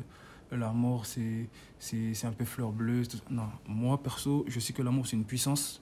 l'amour, 0.52 1.06
c'est 1.06 1.48
c'est 1.78 2.14
c'est 2.14 2.26
un 2.26 2.32
peu 2.32 2.44
fleur 2.44 2.72
bleue. 2.72 3.02
Non, 3.30 3.48
moi 3.68 4.02
perso, 4.02 4.44
je 4.48 4.60
sais 4.60 4.72
que 4.72 4.82
l'amour 4.82 5.06
c'est 5.06 5.16
une 5.16 5.24
puissance 5.24 5.80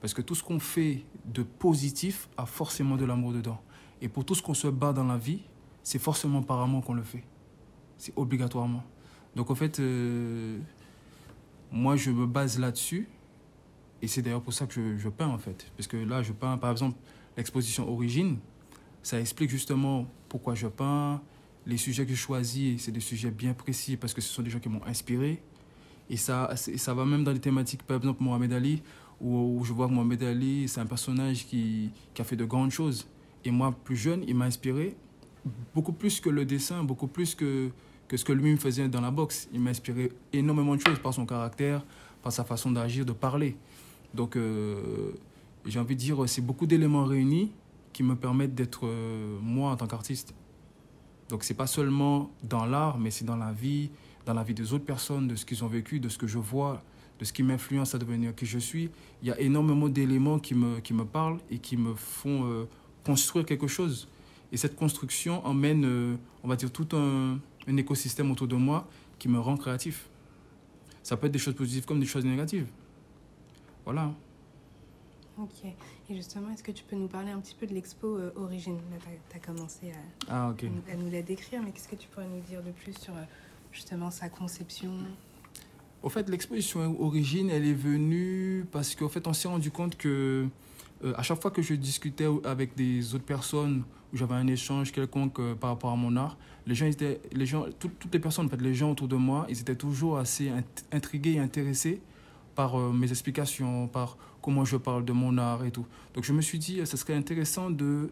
parce 0.00 0.14
que 0.14 0.22
tout 0.22 0.34
ce 0.34 0.42
qu'on 0.42 0.58
fait 0.58 1.04
de 1.26 1.42
positif 1.42 2.28
a 2.36 2.44
forcément 2.46 2.96
de 2.96 3.04
l'amour 3.04 3.32
dedans. 3.32 3.60
Et 4.00 4.08
pour 4.08 4.24
tout 4.24 4.34
ce 4.34 4.42
qu'on 4.42 4.54
se 4.54 4.66
bat 4.66 4.92
dans 4.92 5.04
la 5.04 5.16
vie, 5.16 5.42
c'est 5.84 6.00
forcément 6.00 6.42
par 6.42 6.60
amour 6.60 6.84
qu'on 6.84 6.94
le 6.94 7.04
fait. 7.04 7.22
C'est 7.98 8.12
obligatoirement. 8.16 8.82
Donc 9.36 9.50
en 9.50 9.54
fait, 9.54 9.78
euh, 9.78 10.58
moi 11.70 11.94
je 11.96 12.10
me 12.10 12.26
base 12.26 12.58
là-dessus 12.58 13.08
et 14.02 14.08
c'est 14.08 14.22
d'ailleurs 14.22 14.42
pour 14.42 14.52
ça 14.52 14.66
que 14.66 14.96
je 14.98 15.08
peins 15.08 15.28
en 15.28 15.38
fait. 15.38 15.70
Parce 15.76 15.86
que 15.86 15.96
là, 15.96 16.22
je 16.22 16.32
peins 16.32 16.58
par 16.58 16.72
exemple 16.72 16.98
l'exposition 17.36 17.88
Origine, 17.90 18.38
ça 19.02 19.20
explique 19.20 19.50
justement 19.50 20.06
pourquoi 20.28 20.54
je 20.54 20.66
peins, 20.66 21.20
les 21.66 21.76
sujets 21.76 22.04
que 22.04 22.14
je 22.14 22.18
choisis, 22.18 22.82
c'est 22.82 22.92
des 22.92 23.00
sujets 23.00 23.30
bien 23.30 23.54
précis 23.54 23.96
parce 23.96 24.14
que 24.14 24.20
ce 24.20 24.32
sont 24.32 24.42
des 24.42 24.50
gens 24.50 24.58
qui 24.58 24.68
m'ont 24.68 24.84
inspiré. 24.84 25.42
Et 26.10 26.16
ça, 26.16 26.54
ça 26.56 26.94
va 26.94 27.04
même 27.04 27.24
dans 27.24 27.32
des 27.32 27.40
thématiques, 27.40 27.82
par 27.84 27.96
exemple 27.96 28.22
Mohamed 28.22 28.52
Ali, 28.52 28.82
où, 29.20 29.62
je 29.64 29.72
vois 29.72 29.86
que 29.86 29.92
Mohamed 29.92 30.22
Ali, 30.24 30.68
c'est 30.68 30.80
un 30.80 30.86
personnage 30.86 31.46
qui, 31.46 31.90
qui 32.12 32.22
a 32.22 32.24
fait 32.24 32.36
de 32.36 32.44
grandes 32.44 32.72
choses. 32.72 33.06
Et 33.44 33.50
moi, 33.50 33.72
plus 33.84 33.96
jeune, 33.96 34.24
il 34.26 34.34
m'a 34.34 34.46
inspiré 34.46 34.96
beaucoup 35.74 35.92
plus 35.92 36.20
que 36.20 36.28
le 36.28 36.44
dessin, 36.44 36.84
beaucoup 36.84 37.06
plus 37.06 37.34
que, 37.34 37.70
que 38.08 38.16
ce 38.16 38.24
que 38.24 38.32
lui 38.32 38.50
me 38.50 38.56
faisait 38.56 38.88
dans 38.88 39.00
la 39.00 39.10
boxe. 39.10 39.48
Il 39.52 39.60
m'a 39.60 39.70
inspiré 39.70 40.12
énormément 40.32 40.76
de 40.76 40.80
choses 40.80 40.98
par 40.98 41.14
son 41.14 41.26
caractère, 41.26 41.84
par 42.22 42.32
sa 42.32 42.44
façon 42.44 42.70
d'agir, 42.70 43.04
de 43.04 43.12
parler. 43.12 43.56
Donc, 44.14 44.36
euh, 44.36 45.12
j'ai 45.70 45.78
envie 45.78 45.94
de 45.94 46.00
dire, 46.00 46.28
c'est 46.28 46.44
beaucoup 46.44 46.66
d'éléments 46.66 47.04
réunis 47.04 47.52
qui 47.92 48.02
me 48.02 48.16
permettent 48.16 48.54
d'être 48.54 48.86
euh, 48.86 49.38
moi 49.40 49.70
en 49.70 49.76
tant 49.76 49.86
qu'artiste. 49.86 50.34
Donc, 51.28 51.44
c'est 51.44 51.54
pas 51.54 51.66
seulement 51.66 52.30
dans 52.42 52.64
l'art, 52.64 52.98
mais 52.98 53.10
c'est 53.10 53.24
dans 53.24 53.36
la 53.36 53.52
vie, 53.52 53.90
dans 54.26 54.34
la 54.34 54.42
vie 54.42 54.54
des 54.54 54.72
autres 54.72 54.84
personnes, 54.84 55.28
de 55.28 55.36
ce 55.36 55.44
qu'ils 55.46 55.64
ont 55.64 55.68
vécu, 55.68 56.00
de 56.00 56.08
ce 56.08 56.18
que 56.18 56.26
je 56.26 56.38
vois, 56.38 56.82
de 57.18 57.24
ce 57.24 57.32
qui 57.32 57.42
m'influence 57.42 57.94
à 57.94 57.98
devenir 57.98 58.34
qui 58.34 58.46
je 58.46 58.58
suis. 58.58 58.90
Il 59.22 59.28
y 59.28 59.30
a 59.30 59.40
énormément 59.40 59.88
d'éléments 59.88 60.38
qui 60.38 60.54
me, 60.54 60.80
qui 60.80 60.94
me 60.94 61.04
parlent 61.04 61.38
et 61.50 61.58
qui 61.58 61.76
me 61.76 61.94
font 61.94 62.44
euh, 62.44 62.64
construire 63.04 63.46
quelque 63.46 63.66
chose. 63.66 64.08
Et 64.50 64.56
cette 64.56 64.76
construction 64.76 65.44
emmène, 65.46 65.84
euh, 65.84 66.16
on 66.42 66.48
va 66.48 66.56
dire, 66.56 66.70
tout 66.70 66.88
un, 66.94 67.38
un, 67.66 67.76
écosystème 67.76 68.30
autour 68.30 68.48
de 68.48 68.56
moi 68.56 68.88
qui 69.18 69.28
me 69.28 69.38
rend 69.38 69.56
créatif. 69.56 70.08
Ça 71.02 71.16
peut 71.16 71.26
être 71.26 71.32
des 71.32 71.38
choses 71.38 71.54
positives 71.54 71.84
comme 71.84 72.00
des 72.00 72.06
choses 72.06 72.24
négatives. 72.24 72.66
Voilà. 73.84 74.12
Ok. 75.38 75.64
Et 75.64 76.14
justement, 76.14 76.50
est-ce 76.52 76.62
que 76.62 76.72
tu 76.72 76.84
peux 76.84 76.96
nous 76.96 77.08
parler 77.08 77.30
un 77.30 77.40
petit 77.40 77.54
peu 77.54 77.66
de 77.66 77.74
l'expo 77.74 78.16
euh, 78.16 78.32
Origine? 78.36 78.78
Tu 79.30 79.36
as, 79.36 79.40
commencé 79.40 79.90
à, 79.90 80.28
ah, 80.28 80.50
okay. 80.50 80.70
à, 80.90 80.96
nous 80.96 81.10
la 81.10 81.22
décrire, 81.22 81.62
mais 81.62 81.72
qu'est-ce 81.72 81.88
que 81.88 81.96
tu 81.96 82.08
pourrais 82.08 82.28
nous 82.28 82.40
dire 82.40 82.62
de 82.62 82.70
plus 82.70 82.94
sur 82.98 83.14
justement 83.72 84.10
sa 84.10 84.28
conception? 84.28 84.92
Au 86.02 86.08
fait, 86.08 86.28
l'exposition 86.28 87.00
Origine, 87.00 87.48
elle 87.50 87.64
est 87.64 87.72
venue 87.72 88.66
parce 88.72 88.94
qu'en 88.94 89.08
fait, 89.08 89.26
on 89.26 89.32
s'est 89.32 89.48
rendu 89.48 89.70
compte 89.70 89.96
que 89.96 90.48
euh, 91.04 91.12
à 91.16 91.22
chaque 91.22 91.40
fois 91.40 91.50
que 91.50 91.62
je 91.62 91.74
discutais 91.74 92.26
avec 92.44 92.74
des 92.74 93.14
autres 93.14 93.24
personnes, 93.24 93.84
où 94.12 94.16
j'avais 94.16 94.34
un 94.34 94.46
échange 94.46 94.92
quelconque 94.92 95.38
euh, 95.38 95.54
par 95.54 95.70
rapport 95.70 95.90
à 95.90 95.96
mon 95.96 96.16
art, 96.16 96.36
les 96.66 96.74
gens 96.74 96.86
étaient, 96.86 97.20
les 97.32 97.46
gens, 97.46 97.66
toutes 97.78 98.12
les 98.12 98.18
personnes, 98.18 98.46
en 98.46 98.48
fait, 98.48 98.60
les 98.60 98.74
gens 98.74 98.90
autour 98.90 99.08
de 99.08 99.16
moi, 99.16 99.46
ils 99.48 99.60
étaient 99.60 99.76
toujours 99.76 100.18
assez 100.18 100.50
intrigués 100.92 101.32
et 101.32 101.38
intéressés 101.38 102.00
par 102.54 102.78
euh, 102.78 102.92
mes 102.92 103.10
explications, 103.10 103.88
par 103.88 104.16
comment 104.40 104.64
je 104.64 104.76
parle 104.76 105.04
de 105.04 105.12
mon 105.12 105.38
art 105.38 105.64
et 105.64 105.70
tout. 105.70 105.86
Donc 106.14 106.24
je 106.24 106.32
me 106.32 106.40
suis 106.40 106.58
dit, 106.58 106.80
ce 106.84 106.96
serait 106.96 107.14
intéressant 107.14 107.70
de, 107.70 108.10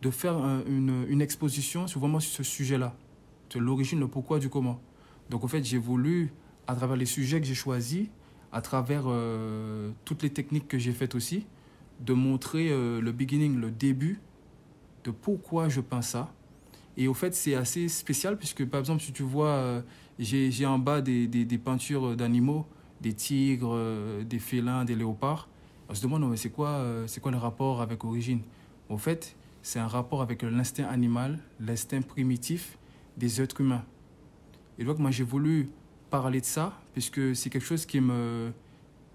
de 0.00 0.10
faire 0.10 0.36
une, 0.66 1.04
une 1.08 1.20
exposition 1.20 1.86
sur 1.86 2.00
vraiment 2.00 2.20
ce 2.20 2.42
sujet-là, 2.42 2.94
sur 3.48 3.60
l'origine, 3.60 4.00
le 4.00 4.08
pourquoi, 4.08 4.38
du 4.38 4.48
comment. 4.48 4.80
Donc 5.30 5.44
en 5.44 5.48
fait, 5.48 5.64
j'ai 5.64 5.78
voulu, 5.78 6.32
à 6.66 6.74
travers 6.74 6.96
les 6.96 7.06
sujets 7.06 7.40
que 7.40 7.46
j'ai 7.46 7.54
choisis, 7.54 8.06
à 8.52 8.60
travers 8.60 9.04
euh, 9.06 9.90
toutes 10.04 10.22
les 10.22 10.30
techniques 10.30 10.68
que 10.68 10.78
j'ai 10.78 10.92
faites 10.92 11.14
aussi, 11.14 11.46
de 12.00 12.12
montrer 12.12 12.70
euh, 12.70 13.00
le 13.00 13.12
beginning, 13.12 13.58
le 13.58 13.70
début 13.70 14.20
de 15.04 15.10
pourquoi 15.10 15.68
je 15.68 15.80
peins 15.80 16.02
ça. 16.02 16.32
Et 16.96 17.08
au 17.08 17.14
fait, 17.14 17.34
c'est 17.34 17.54
assez 17.54 17.88
spécial 17.88 18.36
puisque, 18.36 18.64
par 18.66 18.80
exemple, 18.80 19.02
si 19.02 19.12
tu 19.12 19.22
vois, 19.22 19.48
euh, 19.48 19.82
j'ai 20.18 20.66
en 20.66 20.78
bas 20.78 21.00
des, 21.00 21.26
des 21.26 21.58
peintures 21.58 22.14
d'animaux, 22.14 22.66
des 23.02 23.12
tigres, 23.12 23.76
des 24.24 24.38
félins, 24.38 24.84
des 24.84 24.94
léopards. 24.94 25.48
On 25.88 25.94
se 25.94 26.02
demande, 26.02 26.36
c'est 26.36 26.50
quoi, 26.50 26.84
c'est 27.06 27.20
quoi 27.20 27.32
le 27.32 27.38
rapport 27.38 27.82
avec 27.82 28.04
origine 28.04 28.40
Au 28.88 28.96
fait, 28.96 29.36
c'est 29.62 29.78
un 29.78 29.88
rapport 29.88 30.22
avec 30.22 30.42
l'instinct 30.42 30.88
animal, 30.88 31.38
l'instinct 31.60 32.02
primitif 32.02 32.78
des 33.16 33.42
êtres 33.42 33.60
humains. 33.60 33.84
Et 34.78 34.84
donc, 34.84 34.98
moi, 34.98 35.10
j'ai 35.10 35.24
voulu 35.24 35.68
parler 36.10 36.40
de 36.40 36.46
ça, 36.46 36.80
puisque 36.92 37.34
c'est 37.36 37.50
quelque 37.50 37.66
chose 37.66 37.84
qui 37.84 38.00
me 38.00 38.52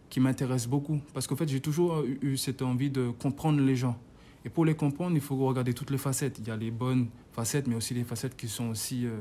qui 0.10 0.20
m'intéresse 0.20 0.68
beaucoup. 0.68 1.00
Parce 1.14 1.28
qu'en 1.28 1.36
fait, 1.36 1.50
j'ai 1.50 1.60
toujours 1.60 2.04
eu 2.22 2.38
cette 2.38 2.62
envie 2.62 2.90
de 2.90 3.10
comprendre 3.10 3.60
les 3.62 3.76
gens. 3.76 3.98
Et 4.46 4.50
pour 4.50 4.66
les 4.66 4.76
comprendre, 4.76 5.16
il 5.16 5.22
faut 5.22 5.36
regarder 5.36 5.74
toutes 5.74 5.92
les 5.92 5.98
facettes. 5.98 6.40
Il 6.40 6.48
y 6.48 6.52
a 6.52 6.56
les 6.56 6.72
bonnes 6.72 7.08
facettes, 7.34 7.68
mais 7.68 7.76
aussi 7.76 7.94
les 7.94 8.04
facettes 8.04 8.38
qui 8.38 8.48
sont 8.48 8.70
aussi, 8.70 9.06
euh, 9.06 9.18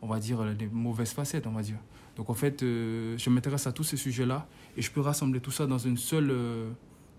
on 0.00 0.06
va 0.06 0.20
dire, 0.20 0.44
les 0.44 0.68
mauvaises 0.68 1.12
facettes, 1.12 1.46
on 1.46 1.52
va 1.52 1.62
dire. 1.62 1.78
Donc 2.16 2.30
en 2.30 2.34
fait, 2.34 2.62
euh, 2.62 3.16
je 3.16 3.30
m'intéresse 3.30 3.66
à 3.66 3.72
tous 3.72 3.84
ces 3.84 3.96
sujets-là 3.96 4.46
et 4.76 4.82
je 4.82 4.90
peux 4.90 5.00
rassembler 5.00 5.40
tout 5.40 5.50
ça 5.50 5.66
dans 5.66 5.78
une 5.78 5.96
seule, 5.96 6.30
euh, 6.30 6.70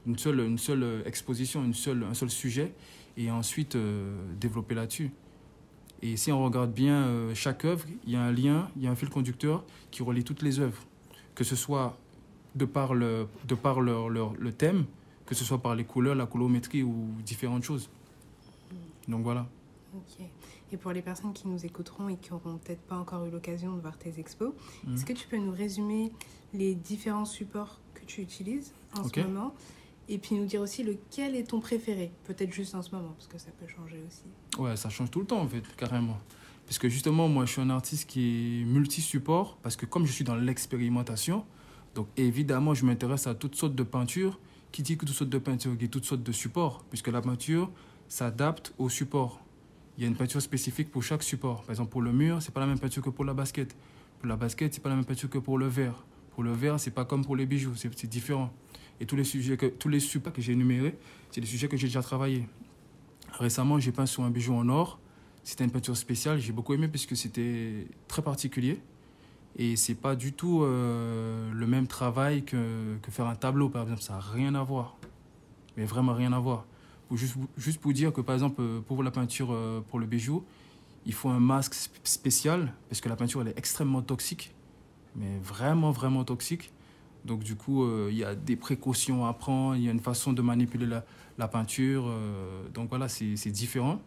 une 0.05 0.17
seule, 0.17 0.39
une 0.39 0.57
seule 0.57 1.03
exposition, 1.05 1.63
une 1.63 1.73
seule, 1.73 2.03
un 2.03 2.13
seul 2.13 2.29
sujet 2.29 2.73
et 3.17 3.31
ensuite 3.31 3.77
développer 4.39 4.75
là-dessus. 4.75 5.11
Et 6.03 6.17
si 6.17 6.33
on 6.33 6.43
regarde 6.43 6.73
bien 6.73 7.05
euh, 7.05 7.33
chaque 7.33 7.63
œuvre, 7.63 7.85
il 8.05 8.11
y 8.11 8.17
a 8.17 8.21
un 8.21 8.33
lien, 8.33 8.69
il 8.75 8.83
y 8.83 8.87
a 8.87 8.91
un 8.91 8.95
fil 8.95 9.07
conducteur 9.07 9.63
qui 9.89 10.03
relie 10.03 10.25
toutes 10.25 10.41
les 10.41 10.59
œuvres, 10.59 10.83
que 11.33 11.45
ce 11.45 11.55
soit 11.55 11.97
de 12.55 12.65
par 12.65 12.93
le, 12.93 13.27
de 13.47 13.55
par 13.55 13.79
leur, 13.79 14.09
leur, 14.09 14.33
le 14.33 14.51
thème, 14.51 14.83
que 15.25 15.33
ce 15.33 15.45
soit 15.45 15.59
par 15.59 15.75
les 15.75 15.85
couleurs, 15.85 16.15
la 16.15 16.25
colorimétrie 16.25 16.83
ou 16.83 17.07
différentes 17.25 17.63
choses. 17.63 17.89
Donc 19.07 19.23
voilà. 19.23 19.47
Ok. 19.95 20.25
Et 20.73 20.77
pour 20.77 20.91
les 20.91 21.03
personnes 21.03 21.33
qui 21.33 21.47
nous 21.47 21.65
écouteront 21.65 22.09
et 22.09 22.17
qui 22.17 22.31
n'auront 22.31 22.57
peut-être 22.57 22.81
pas 22.81 22.97
encore 22.97 23.25
eu 23.25 23.29
l'occasion 23.29 23.75
de 23.75 23.81
voir 23.81 23.97
tes 23.97 24.19
expos, 24.19 24.53
mhm. 24.83 24.95
est-ce 24.95 25.05
que 25.05 25.13
tu 25.13 25.27
peux 25.27 25.37
nous 25.37 25.51
résumer 25.51 26.11
les 26.53 26.73
différents 26.73 27.25
supports 27.25 27.79
que 27.93 28.03
tu 28.05 28.21
utilises 28.21 28.73
en 28.97 29.07
ce 29.07 29.19
moment 29.21 29.53
et 30.09 30.17
puis 30.17 30.35
nous 30.35 30.45
dire 30.45 30.61
aussi 30.61 30.83
lequel 30.83 31.35
est 31.35 31.43
ton 31.43 31.61
préféré, 31.61 32.11
peut-être 32.25 32.51
juste 32.51 32.75
en 32.75 32.81
ce 32.81 32.93
moment, 32.93 33.13
parce 33.17 33.27
que 33.27 33.37
ça 33.37 33.51
peut 33.51 33.67
changer 33.67 34.03
aussi. 34.05 34.61
Ouais, 34.61 34.75
ça 34.75 34.89
change 34.89 35.09
tout 35.11 35.21
le 35.21 35.25
temps 35.25 35.39
en 35.39 35.47
fait, 35.47 35.63
carrément. 35.77 36.17
Parce 36.65 36.77
que 36.77 36.89
justement, 36.89 37.29
moi, 37.29 37.45
je 37.45 37.53
suis 37.53 37.61
un 37.61 37.69
artiste 37.69 38.09
qui 38.09 38.61
est 38.61 38.65
multi-support, 38.65 39.57
parce 39.61 39.75
que 39.75 39.85
comme 39.85 40.05
je 40.05 40.11
suis 40.11 40.25
dans 40.25 40.35
l'expérimentation, 40.35 41.45
donc 41.95 42.07
évidemment, 42.17 42.73
je 42.73 42.85
m'intéresse 42.85 43.27
à 43.27 43.35
toutes 43.35 43.55
sortes 43.55 43.75
de 43.75 43.83
peintures. 43.83 44.39
Qui 44.71 44.81
dit 44.81 44.97
que 44.97 45.05
toutes 45.05 45.15
sortes 45.15 45.29
de 45.29 45.37
peintures, 45.37 45.75
dit 45.75 45.87
toutes 45.87 46.05
sortes 46.05 46.23
de 46.23 46.31
supports, 46.31 46.83
puisque 46.89 47.09
la 47.09 47.21
peinture 47.21 47.69
s'adapte 48.09 48.73
au 48.79 48.89
support. 48.89 49.42
Il 49.97 50.03
y 50.03 50.05
a 50.05 50.09
une 50.09 50.15
peinture 50.15 50.41
spécifique 50.41 50.89
pour 50.91 51.03
chaque 51.03 51.21
support. 51.21 51.61
Par 51.61 51.71
exemple, 51.71 51.91
pour 51.91 52.01
le 52.01 52.11
mur, 52.11 52.41
c'est 52.41 52.53
pas 52.53 52.59
la 52.59 52.65
même 52.65 52.79
peinture 52.79 53.03
que 53.03 53.09
pour 53.09 53.25
la 53.25 53.33
basket. 53.33 53.75
Pour 54.19 54.27
la 54.27 54.35
basket, 54.35 54.73
c'est 54.73 54.81
pas 54.81 54.89
la 54.89 54.95
même 54.95 55.05
peinture 55.05 55.29
que 55.29 55.37
pour 55.37 55.57
le 55.57 55.67
verre. 55.67 56.03
Pour 56.31 56.43
le 56.43 56.51
verre, 56.51 56.79
c'est 56.79 56.91
pas 56.91 57.05
comme 57.05 57.23
pour 57.23 57.35
les 57.35 57.45
bijoux, 57.45 57.75
c'est 57.75 58.07
différent. 58.07 58.51
Et 58.99 59.05
tous 59.05 59.15
les, 59.15 59.23
sujets 59.23 59.57
que, 59.57 59.67
tous 59.67 59.89
les 59.89 59.99
supports 59.99 60.33
que 60.33 60.41
j'ai 60.41 60.53
énumérés, 60.53 60.97
c'est 61.29 61.41
des 61.41 61.47
sujets 61.47 61.67
que 61.67 61.77
j'ai 61.77 61.87
déjà 61.87 62.01
travaillé. 62.01 62.47
Récemment, 63.33 63.79
j'ai 63.79 63.91
peint 63.91 64.05
sur 64.05 64.23
un 64.23 64.31
bijou 64.31 64.55
en 64.55 64.67
or. 64.69 64.99
C'était 65.43 65.63
une 65.63 65.71
peinture 65.71 65.97
spéciale, 65.97 66.39
j'ai 66.39 66.53
beaucoup 66.53 66.73
aimé 66.73 66.87
parce 66.87 67.05
que 67.05 67.15
c'était 67.15 67.87
très 68.07 68.21
particulier. 68.21 68.79
Et 69.57 69.75
c'est 69.75 69.95
pas 69.95 70.15
du 70.15 70.33
tout 70.33 70.63
euh, 70.63 71.51
le 71.53 71.67
même 71.67 71.85
travail 71.85 72.43
que, 72.43 72.97
que, 73.01 73.11
faire 73.11 73.27
un 73.27 73.35
tableau, 73.35 73.69
par 73.69 73.83
exemple. 73.83 74.01
Ça 74.01 74.13
n'a 74.13 74.19
rien 74.19 74.55
à 74.55 74.63
voir. 74.63 74.95
Mais 75.77 75.85
vraiment 75.85 76.13
rien 76.13 76.33
à 76.33 76.39
voir. 76.39 76.65
Juste, 77.15 77.35
juste 77.57 77.79
pour 77.79 77.93
dire 77.93 78.11
que, 78.11 78.21
par 78.21 78.35
exemple, 78.35 78.61
pour 78.87 79.03
la 79.03 79.11
peinture 79.11 79.51
euh, 79.51 79.81
pour 79.89 79.99
le 79.99 80.05
bijou, 80.05 80.43
il 81.05 81.13
faut 81.13 81.29
un 81.29 81.39
masque 81.39 81.75
spécial 82.03 82.73
parce 82.89 83.01
que 83.01 83.09
la 83.09 83.15
peinture, 83.15 83.41
elle 83.41 83.49
est 83.49 83.57
extrêmement 83.57 84.01
toxique. 84.01 84.53
Mais 85.15 85.37
vraiment, 85.43 85.91
vraiment 85.91 86.23
toxique. 86.23 86.71
Donc 87.25 87.43
du 87.43 87.55
coup, 87.55 87.83
euh, 87.83 88.09
il 88.11 88.17
y 88.17 88.23
a 88.23 88.35
des 88.35 88.55
précautions 88.55 89.25
à 89.25 89.33
prendre, 89.33 89.75
il 89.75 89.83
y 89.83 89.87
a 89.87 89.91
une 89.91 89.99
façon 89.99 90.33
de 90.33 90.41
manipuler 90.41 90.87
la, 91.37 91.47
peinture. 91.47 92.05
Euh, 92.07 92.67
donc 92.73 92.89
voilà, 92.89 93.07
c'est 93.07 93.51
différent. 93.51 94.01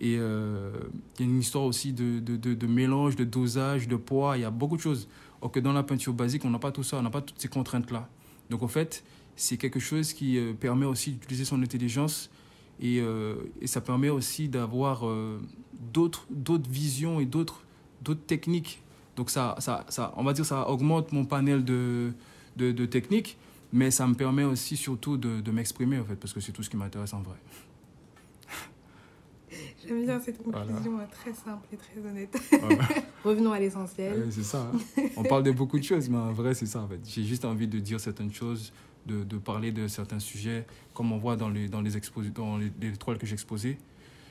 Et 0.00 0.16
euh, 0.18 0.70
il 1.18 1.26
y 1.26 1.28
a 1.28 1.30
une 1.30 1.40
histoire 1.40 1.64
aussi 1.64 1.92
de, 1.92 2.66
mélange, 2.66 3.16
de 3.16 3.24
dosage, 3.24 3.88
de 3.88 3.96
poids, 3.96 4.38
il 4.38 4.42
y 4.42 4.44
a 4.44 4.50
beaucoup 4.50 4.76
de 4.76 4.82
choses. 4.82 5.08
Or 5.40 5.50
que 5.50 5.60
dans 5.60 5.72
la 5.72 5.82
peinture 5.82 6.12
basique, 6.12 6.44
on 6.44 6.50
n'a 6.50 6.58
pas 6.58 6.72
tout 6.72 6.82
ça, 6.82 6.98
on 6.98 7.02
n'a 7.02 7.10
pas 7.10 7.20
toutes 7.20 7.40
ces 7.40 7.48
contraintes-là. 7.48 8.08
Donc 8.50 8.62
en 8.62 8.68
fait, 8.68 9.04
c'est 9.38 9.56
quelque 9.56 9.80
chose 9.80 10.12
qui 10.12 10.38
permet 10.60 10.86
aussi 10.86 11.12
d'utiliser 11.12 11.44
son 11.44 11.62
intelligence 11.62 12.30
et, 12.80 13.02
et, 13.60 13.66
ça 13.66 13.80
permet 13.80 14.08
aussi 14.08 14.48
d'avoir 14.48 15.04
d'autres 15.92 16.26
visions 16.70 17.20
et 17.20 17.24
d'autres 17.24 17.62
techniques. 18.26 18.82
Donc 19.18 19.30
ça, 19.30 19.56
ça, 19.58 19.84
ça, 19.88 20.14
on 20.16 20.22
va 20.22 20.32
dire 20.32 20.46
ça 20.46 20.68
augmente 20.68 21.10
mon 21.10 21.24
panel 21.24 21.64
de, 21.64 22.12
de, 22.56 22.70
de 22.70 22.86
technique, 22.86 23.36
mais 23.72 23.90
ça 23.90 24.06
me 24.06 24.14
permet 24.14 24.44
aussi 24.44 24.76
surtout 24.76 25.16
de, 25.16 25.40
de 25.40 25.50
m'exprimer, 25.50 25.98
en 25.98 26.04
fait, 26.04 26.14
parce 26.14 26.32
que 26.32 26.38
c'est 26.38 26.52
tout 26.52 26.62
ce 26.62 26.70
qui 26.70 26.76
m'intéresse 26.76 27.12
en 27.14 27.22
vrai. 27.22 27.36
J'aime 29.86 30.04
bien 30.04 30.20
cette 30.20 30.40
conclusion 30.40 30.92
voilà. 30.92 31.08
très 31.08 31.32
simple 31.32 31.66
et 31.72 31.76
très 31.76 31.98
honnête. 31.98 32.36
Revenons 33.24 33.50
à 33.50 33.58
l'essentiel. 33.58 34.28
c'est 34.30 34.44
ça. 34.44 34.70
Hein. 34.72 35.02
On 35.16 35.24
parle 35.24 35.42
de 35.42 35.50
beaucoup 35.50 35.80
de 35.80 35.84
choses, 35.84 36.08
mais 36.08 36.18
en 36.18 36.32
vrai, 36.32 36.54
c'est 36.54 36.66
ça. 36.66 36.82
En 36.82 36.88
fait. 36.88 37.00
J'ai 37.04 37.24
juste 37.24 37.44
envie 37.44 37.66
de 37.66 37.80
dire 37.80 37.98
certaines 37.98 38.32
choses, 38.32 38.72
de, 39.08 39.38
parler 39.38 39.72
de 39.72 39.88
certains 39.88 40.20
sujets, 40.20 40.66
comme 40.94 41.12
on 41.12 41.18
voit 41.18 41.36
dans 41.36 41.48
les, 41.48 41.68
dans 41.68 41.80
les, 41.80 41.90
dans 42.34 42.56
les, 42.58 42.72
les 42.80 42.96
toiles 42.96 43.18
que 43.18 43.26
j'ai 43.26 43.34
exposées. 43.34 43.78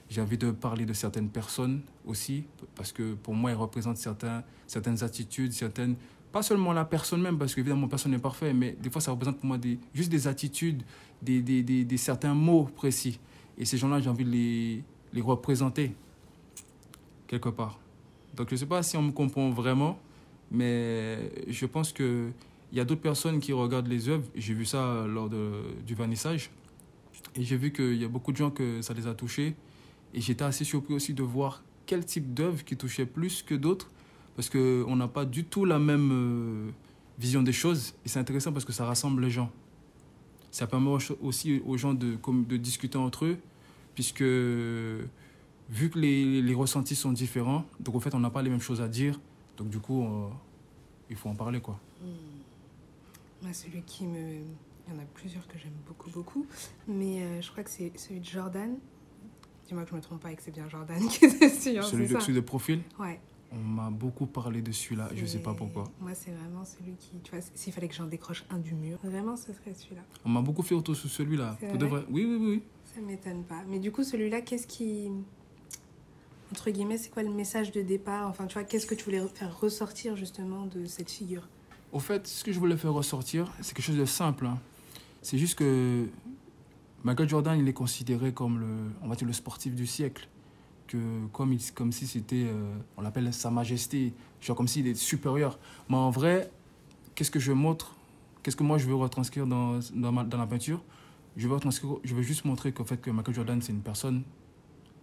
J'ai 0.09 0.21
envie 0.21 0.37
de 0.37 0.51
parler 0.51 0.85
de 0.85 0.93
certaines 0.93 1.29
personnes 1.29 1.81
aussi, 2.05 2.45
parce 2.75 2.91
que 2.91 3.13
pour 3.15 3.33
moi, 3.33 3.51
elles 3.51 3.57
représentent 3.57 3.97
certains, 3.97 4.43
certaines 4.65 5.03
attitudes, 5.03 5.51
certaines 5.51 5.95
pas 6.31 6.43
seulement 6.43 6.73
la 6.73 6.85
personne 6.85 7.21
même, 7.21 7.37
parce 7.37 7.55
qu'évidemment, 7.55 7.87
personne 7.87 8.11
n'est 8.11 8.19
parfait, 8.19 8.53
mais 8.53 8.75
des 8.79 8.89
fois, 8.89 9.01
ça 9.01 9.11
représente 9.11 9.37
pour 9.37 9.45
moi 9.45 9.57
des, 9.57 9.79
juste 9.93 10.11
des 10.11 10.27
attitudes, 10.27 10.83
des, 11.21 11.41
des, 11.41 11.63
des, 11.63 11.97
certains 11.97 12.33
mots 12.33 12.65
précis. 12.75 13.19
Et 13.57 13.65
ces 13.65 13.77
gens-là, 13.77 13.99
j'ai 13.99 14.09
envie 14.09 14.25
de 14.25 14.29
les, 14.29 14.83
les 15.13 15.21
représenter 15.21 15.95
quelque 17.27 17.49
part. 17.49 17.79
Donc, 18.35 18.49
je 18.49 18.55
ne 18.55 18.59
sais 18.59 18.65
pas 18.65 18.83
si 18.83 18.97
on 18.97 19.01
me 19.01 19.11
comprend 19.11 19.49
vraiment, 19.49 19.99
mais 20.51 21.31
je 21.47 21.65
pense 21.65 21.91
qu'il 22.69 22.77
y 22.77 22.81
a 22.81 22.85
d'autres 22.85 23.01
personnes 23.01 23.39
qui 23.39 23.53
regardent 23.53 23.87
les 23.87 24.09
œuvres. 24.09 24.25
J'ai 24.35 24.53
vu 24.53 24.65
ça 24.65 25.05
lors 25.07 25.29
de, 25.29 25.61
du 25.85 25.95
vernissage. 25.95 26.49
Et 27.35 27.43
j'ai 27.43 27.57
vu 27.57 27.71
qu'il 27.71 27.95
y 27.95 28.05
a 28.05 28.07
beaucoup 28.07 28.31
de 28.31 28.37
gens 28.37 28.51
que 28.51 28.81
ça 28.81 28.93
les 28.93 29.07
a 29.07 29.13
touchés. 29.13 29.55
Et 30.13 30.21
j'étais 30.21 30.43
assez 30.43 30.63
surpris 30.63 30.93
aussi 30.93 31.13
de 31.13 31.23
voir 31.23 31.63
quel 31.85 32.05
type 32.05 32.33
d'œuvre 32.33 32.63
qui 32.63 32.75
touchait 32.75 33.05
plus 33.05 33.41
que 33.41 33.55
d'autres 33.55 33.89
parce 34.35 34.49
qu'on 34.51 34.95
n'a 34.95 35.07
pas 35.07 35.25
du 35.25 35.45
tout 35.45 35.65
la 35.65 35.79
même 35.79 36.11
euh, 36.11 36.69
vision 37.17 37.41
des 37.41 37.51
choses. 37.51 37.95
Et 38.05 38.09
c'est 38.09 38.19
intéressant 38.19 38.53
parce 38.53 38.65
que 38.65 38.71
ça 38.71 38.85
rassemble 38.85 39.23
les 39.23 39.31
gens. 39.31 39.51
Ça 40.51 40.67
permet 40.67 40.91
aussi 41.21 41.61
aux 41.65 41.75
gens 41.77 41.95
de, 41.95 42.17
de 42.47 42.57
discuter 42.57 42.97
entre 42.97 43.25
eux, 43.25 43.37
puisque 43.95 44.21
vu 44.21 45.89
que 45.89 45.99
les, 45.99 46.41
les, 46.41 46.53
ressentis 46.53 46.95
sont 46.95 47.11
différents, 47.11 47.65
donc 47.79 47.95
en 47.95 47.99
fait, 47.99 48.13
on 48.15 48.19
n'a 48.19 48.29
pas 48.29 48.41
les 48.43 48.49
mêmes 48.49 48.61
choses 48.61 48.81
à 48.81 48.87
dire. 48.87 49.19
Donc 49.57 49.69
du 49.69 49.79
coup, 49.79 50.05
il 51.09 51.15
faut 51.15 51.29
en 51.29 51.35
parler, 51.35 51.59
quoi. 51.59 51.79
Hmm. 52.01 52.36
Moi, 53.41 53.53
celui 53.53 53.81
qui 53.83 54.05
me... 54.05 54.41
Il 54.87 54.93
y 54.93 54.97
en 54.97 55.01
a 55.01 55.05
plusieurs 55.13 55.45
que 55.47 55.57
j'aime 55.57 55.75
beaucoup, 55.85 56.09
beaucoup. 56.11 56.45
Mais 56.87 57.21
euh, 57.21 57.41
je 57.41 57.51
crois 57.51 57.63
que 57.63 57.69
c'est 57.69 57.91
celui 57.97 58.21
de 58.21 58.25
Jordan. 58.25 58.77
Dis-moi 59.67 59.83
que 59.83 59.89
je 59.89 59.95
ne 59.95 59.97
me 59.97 60.03
trompe 60.03 60.21
pas 60.21 60.31
et 60.31 60.35
que 60.35 60.41
c'est 60.41 60.51
bien 60.51 60.69
Jordan 60.69 61.05
qui 61.09 61.25
est 61.25 61.39
dessus. 61.39 61.77
Hein, 61.77 61.81
celui, 61.81 62.07
de, 62.07 62.19
celui 62.19 62.35
de 62.35 62.39
profil 62.39 62.81
Ouais. 62.97 63.19
On 63.51 63.57
m'a 63.57 63.89
beaucoup 63.89 64.25
parlé 64.25 64.61
de 64.61 64.71
celui-là, 64.71 65.09
je 65.15 65.21
ne 65.21 65.25
sais 65.25 65.39
pas 65.39 65.53
pourquoi. 65.53 65.85
Moi, 66.01 66.13
c'est 66.13 66.31
vraiment 66.31 66.65
celui 66.65 66.93
qui. 66.95 67.19
Tu 67.23 67.31
vois, 67.31 67.39
s'il 67.55 67.71
fallait 67.71 67.87
que 67.87 67.95
j'en 67.95 68.05
décroche 68.05 68.45
un 68.49 68.59
du 68.59 68.73
mur, 68.73 68.97
vraiment, 69.03 69.37
ce 69.37 69.53
serait 69.53 69.73
celui-là. 69.73 70.01
On 70.25 70.29
m'a 70.29 70.41
beaucoup 70.41 70.63
fait 70.63 70.75
autour 70.75 70.95
sur 70.95 71.09
celui-là. 71.09 71.57
Oui, 71.61 72.25
oui, 72.25 72.37
oui. 72.39 72.63
Ça 72.83 73.01
m'étonne 73.01 73.43
pas. 73.43 73.63
Mais 73.67 73.79
du 73.79 73.91
coup, 73.91 74.03
celui-là, 74.03 74.41
qu'est-ce 74.41 74.67
qui 74.67 75.09
entre 76.51 76.71
guillemets, 76.71 76.97
c'est 76.97 77.09
quoi 77.09 77.23
le 77.23 77.31
message 77.31 77.71
de 77.71 77.81
départ? 77.81 78.27
Enfin, 78.27 78.47
tu 78.47 78.53
vois, 78.53 78.63
qu'est-ce 78.63 78.85
que 78.85 78.95
tu 78.95 79.03
voulais 79.05 79.25
faire 79.33 79.59
ressortir 79.59 80.15
justement 80.15 80.65
de 80.65 80.85
cette 80.85 81.11
figure? 81.11 81.47
Au 81.91 81.99
fait, 81.99 82.27
ce 82.27 82.43
que 82.43 82.51
je 82.51 82.59
voulais 82.59 82.77
faire 82.77 82.93
ressortir, 82.93 83.51
c'est 83.61 83.73
quelque 83.73 83.85
chose 83.85 83.97
de 83.97 84.05
simple. 84.05 84.45
Hein. 84.45 84.59
C'est 85.21 85.37
juste 85.37 85.55
que 85.55 86.07
Michael 87.03 87.29
Jordan, 87.29 87.59
il 87.59 87.67
est 87.67 87.73
considéré 87.73 88.33
comme 88.33 88.59
le, 88.59 88.67
on 89.01 89.07
va 89.07 89.15
dire, 89.15 89.27
le 89.27 89.33
sportif 89.33 89.75
du 89.75 89.87
siècle. 89.87 90.27
Que 90.87 90.97
comme, 91.33 91.57
comme 91.75 91.91
si 91.91 92.07
c'était, 92.07 92.45
euh, 92.47 92.75
on 92.95 93.01
l'appelle 93.01 93.33
Sa 93.33 93.51
Majesté, 93.51 94.13
genre 94.41 94.55
comme 94.55 94.67
s'il 94.67 94.87
est 94.87 94.95
supérieur. 94.95 95.59
Mais 95.89 95.97
en 95.97 96.09
vrai, 96.09 96.49
qu'est-ce 97.15 97.31
que 97.31 97.39
je 97.39 97.51
montre 97.51 97.93
Qu'est-ce 98.41 98.55
que 98.55 98.63
moi 98.63 98.77
je 98.77 98.87
veux 98.87 98.95
retranscrire 98.95 99.45
dans, 99.45 99.79
dans, 99.93 100.37
la 100.37 100.47
peinture? 100.47 100.81
Je 101.35 101.49
veux, 101.49 101.59
je 102.05 102.15
veux 102.15 102.21
juste 102.21 102.45
montrer 102.45 102.71
qu'en 102.71 102.85
fait, 102.85 103.01
que 103.01 103.11
Michael 103.11 103.35
Jordan, 103.35 103.61
c'est 103.61 103.73
une 103.73 103.81
personne 103.81 104.23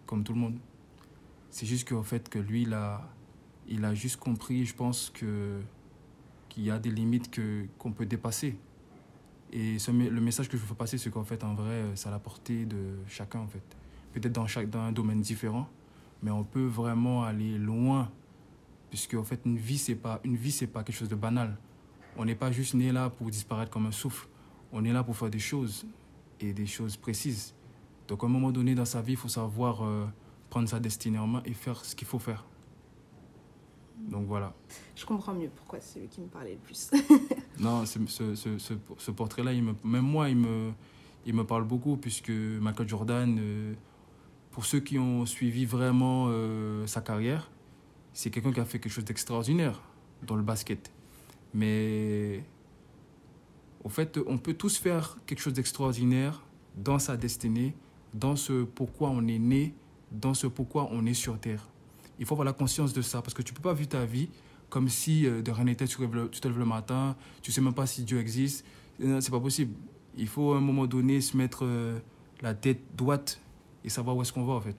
comme 0.06 0.24
tout 0.24 0.32
le 0.32 0.40
monde. 0.40 0.56
C'est 1.50 1.66
juste 1.66 1.86
qu'en 1.86 2.02
fait, 2.02 2.30
que 2.30 2.38
lui, 2.38 2.62
il 2.62 2.78
il 3.68 3.84
a 3.84 3.94
juste 3.94 4.16
compris, 4.16 4.64
je 4.64 4.74
pense, 4.74 5.10
que 5.10 5.60
qu'il 6.54 6.64
y 6.64 6.70
a 6.70 6.78
des 6.78 6.90
limites 6.90 7.30
que, 7.30 7.66
qu'on 7.78 7.92
peut 7.92 8.06
dépasser. 8.06 8.56
Et 9.52 9.76
le 9.88 10.20
message 10.20 10.48
que 10.48 10.56
je 10.56 10.64
veux 10.64 10.74
passer, 10.74 10.98
c'est 10.98 11.10
qu'en 11.10 11.24
fait, 11.24 11.42
en 11.44 11.54
vrai, 11.54 11.84
c'est 11.94 12.08
à 12.08 12.10
la 12.10 12.18
portée 12.18 12.64
de 12.64 12.96
chacun, 13.08 13.40
en 13.40 13.46
fait. 13.46 13.62
Peut-être 14.12 14.32
dans, 14.32 14.46
chaque, 14.46 14.70
dans 14.70 14.80
un 14.80 14.92
domaine 14.92 15.20
différent, 15.20 15.68
mais 16.22 16.30
on 16.30 16.44
peut 16.44 16.66
vraiment 16.66 17.24
aller 17.24 17.58
loin. 17.58 18.10
Puisque, 18.90 19.14
en 19.14 19.24
fait, 19.24 19.40
une 19.44 19.56
vie, 19.56 19.78
c'est 19.78 19.96
pas, 19.96 20.20
pas 20.72 20.82
quelque 20.84 20.92
chose 20.92 21.08
de 21.08 21.16
banal. 21.16 21.56
On 22.16 22.24
n'est 22.24 22.34
pas 22.34 22.52
juste 22.52 22.74
né 22.74 22.92
là 22.92 23.10
pour 23.10 23.30
disparaître 23.30 23.70
comme 23.70 23.86
un 23.86 23.92
souffle. 23.92 24.28
On 24.72 24.84
est 24.84 24.92
là 24.92 25.02
pour 25.02 25.16
faire 25.16 25.30
des 25.30 25.38
choses, 25.38 25.86
et 26.40 26.52
des 26.52 26.66
choses 26.66 26.96
précises. 26.96 27.54
Donc, 28.08 28.22
à 28.22 28.26
un 28.26 28.30
moment 28.30 28.52
donné 28.52 28.74
dans 28.74 28.84
sa 28.84 29.02
vie, 29.02 29.12
il 29.12 29.18
faut 29.18 29.28
savoir... 29.28 29.84
Euh, 29.84 30.06
prendre 30.54 30.68
sa 30.68 30.78
destinée 30.78 31.18
en 31.18 31.26
main 31.26 31.42
et 31.44 31.52
faire 31.52 31.84
ce 31.84 31.96
qu'il 31.96 32.06
faut 32.06 32.20
faire. 32.20 32.44
Donc 33.96 34.26
voilà. 34.26 34.54
Je 34.96 35.04
comprends 35.06 35.34
mieux 35.34 35.50
pourquoi 35.54 35.80
c'est 35.80 36.00
lui 36.00 36.08
qui 36.08 36.20
me 36.20 36.26
parlait 36.26 36.52
le 36.52 36.58
plus. 36.58 36.90
non, 37.58 37.86
ce, 37.86 37.98
ce, 38.06 38.34
ce, 38.34 38.74
ce 38.98 39.10
portrait-là, 39.10 39.52
même 39.84 40.04
moi, 40.04 40.28
il 40.28 40.36
me, 40.36 40.72
il 41.26 41.34
me 41.34 41.44
parle 41.44 41.64
beaucoup, 41.64 41.96
puisque 41.96 42.30
Michael 42.30 42.88
Jordan, 42.88 43.36
euh, 43.38 43.74
pour 44.50 44.64
ceux 44.66 44.80
qui 44.80 44.98
ont 44.98 45.26
suivi 45.26 45.64
vraiment 45.64 46.26
euh, 46.28 46.86
sa 46.86 47.00
carrière, 47.00 47.50
c'est 48.12 48.30
quelqu'un 48.30 48.52
qui 48.52 48.60
a 48.60 48.64
fait 48.64 48.78
quelque 48.78 48.92
chose 48.92 49.04
d'extraordinaire 49.04 49.80
dans 50.22 50.36
le 50.36 50.42
basket. 50.42 50.92
Mais 51.52 52.44
au 53.82 53.88
fait, 53.88 54.18
on 54.26 54.38
peut 54.38 54.54
tous 54.54 54.76
faire 54.78 55.18
quelque 55.26 55.40
chose 55.40 55.54
d'extraordinaire 55.54 56.42
dans 56.76 56.98
sa 56.98 57.16
destinée, 57.16 57.74
dans 58.12 58.36
ce 58.36 58.64
pourquoi 58.64 59.10
on 59.10 59.26
est 59.28 59.38
né 59.38 59.74
dans 60.14 60.34
ce 60.34 60.46
pourquoi 60.46 60.88
on 60.92 61.06
est 61.06 61.14
sur 61.14 61.38
Terre. 61.38 61.68
Il 62.18 62.26
faut 62.26 62.34
avoir 62.34 62.44
la 62.44 62.52
conscience 62.52 62.92
de 62.92 63.02
ça, 63.02 63.22
parce 63.22 63.34
que 63.34 63.42
tu 63.42 63.52
ne 63.52 63.56
peux 63.56 63.62
pas 63.62 63.74
vivre 63.74 63.88
ta 63.88 64.04
vie 64.04 64.28
comme 64.68 64.88
si 64.88 65.26
euh, 65.26 65.42
de 65.42 65.50
rien 65.50 65.64
n'était, 65.64 65.86
tu, 65.86 65.96
te 65.98 66.48
lèves 66.48 66.58
le 66.58 66.64
matin, 66.64 67.16
tu 67.42 67.50
ne 67.50 67.54
sais 67.54 67.60
même 67.60 67.74
pas 67.74 67.86
si 67.86 68.02
Dieu 68.02 68.18
existe. 68.18 68.64
C'est 68.98 69.30
pas 69.30 69.40
possible. 69.40 69.74
Il 70.16 70.28
faut 70.28 70.52
à 70.52 70.58
un 70.58 70.60
moment 70.60 70.86
donné 70.86 71.20
se 71.20 71.36
mettre 71.36 71.64
euh, 71.64 71.98
la 72.40 72.54
tête 72.54 72.80
droite 72.96 73.40
et 73.84 73.88
savoir 73.88 74.16
où 74.16 74.22
est-ce 74.22 74.32
qu'on 74.32 74.44
va 74.44 74.54
en 74.54 74.60
fait. 74.60 74.76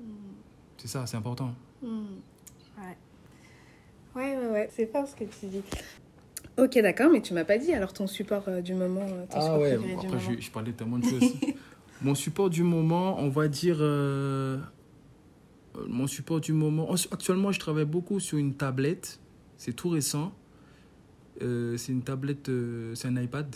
Hmm. 0.00 0.34
C'est 0.78 0.88
ça, 0.88 1.06
c'est 1.06 1.16
important. 1.16 1.54
Hmm. 1.82 2.04
Ouais. 2.78 2.96
Ouais, 4.14 4.36
ouais, 4.36 4.50
ouais, 4.50 4.70
c'est 4.72 4.86
pas 4.86 5.04
ce 5.06 5.16
que 5.16 5.24
tu 5.24 5.46
dis. 5.46 5.62
Ok, 6.56 6.78
d'accord, 6.78 7.10
mais 7.10 7.20
tu 7.20 7.34
m'as 7.34 7.44
pas 7.44 7.58
dit 7.58 7.72
alors 7.72 7.92
ton 7.92 8.06
support 8.06 8.44
euh, 8.46 8.60
du 8.60 8.74
moment. 8.74 9.06
Ton 9.30 9.38
ah 9.38 9.58
ouais, 9.58 9.72
après 9.72 10.18
je, 10.20 10.40
je, 10.40 10.50
parlais 10.52 10.72
tellement 10.72 10.98
de 10.98 11.04
choses. 11.04 11.34
Mon 12.02 12.14
support 12.14 12.48
du 12.48 12.62
moment, 12.62 13.16
on 13.18 13.28
va 13.28 13.48
dire. 13.48 13.78
Euh, 13.80 14.58
mon 15.88 16.06
support 16.06 16.40
du 16.40 16.52
moment. 16.52 16.92
Actuellement, 17.10 17.52
je 17.52 17.58
travaille 17.58 17.84
beaucoup 17.84 18.20
sur 18.20 18.38
une 18.38 18.54
tablette. 18.54 19.20
C'est 19.56 19.74
tout 19.74 19.88
récent. 19.88 20.32
Euh, 21.42 21.76
c'est 21.76 21.92
une 21.92 22.02
tablette, 22.02 22.48
euh, 22.48 22.94
c'est 22.94 23.08
un 23.08 23.20
iPad. 23.20 23.54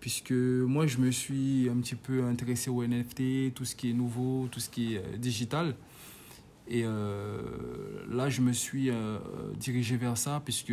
Puisque 0.00 0.32
moi, 0.32 0.86
je 0.86 0.98
me 0.98 1.10
suis 1.10 1.68
un 1.68 1.78
petit 1.80 1.94
peu 1.94 2.24
intéressé 2.24 2.70
au 2.70 2.82
NFT, 2.82 3.52
tout 3.54 3.66
ce 3.66 3.76
qui 3.76 3.90
est 3.90 3.92
nouveau, 3.92 4.48
tout 4.50 4.60
ce 4.60 4.70
qui 4.70 4.94
est 4.94 5.18
digital. 5.18 5.74
Et 6.68 6.84
là, 6.84 8.28
je 8.28 8.40
me 8.40 8.52
suis 8.52 8.90
dirigé 9.58 9.96
vers 9.96 10.16
ça, 10.16 10.40
puisque 10.42 10.72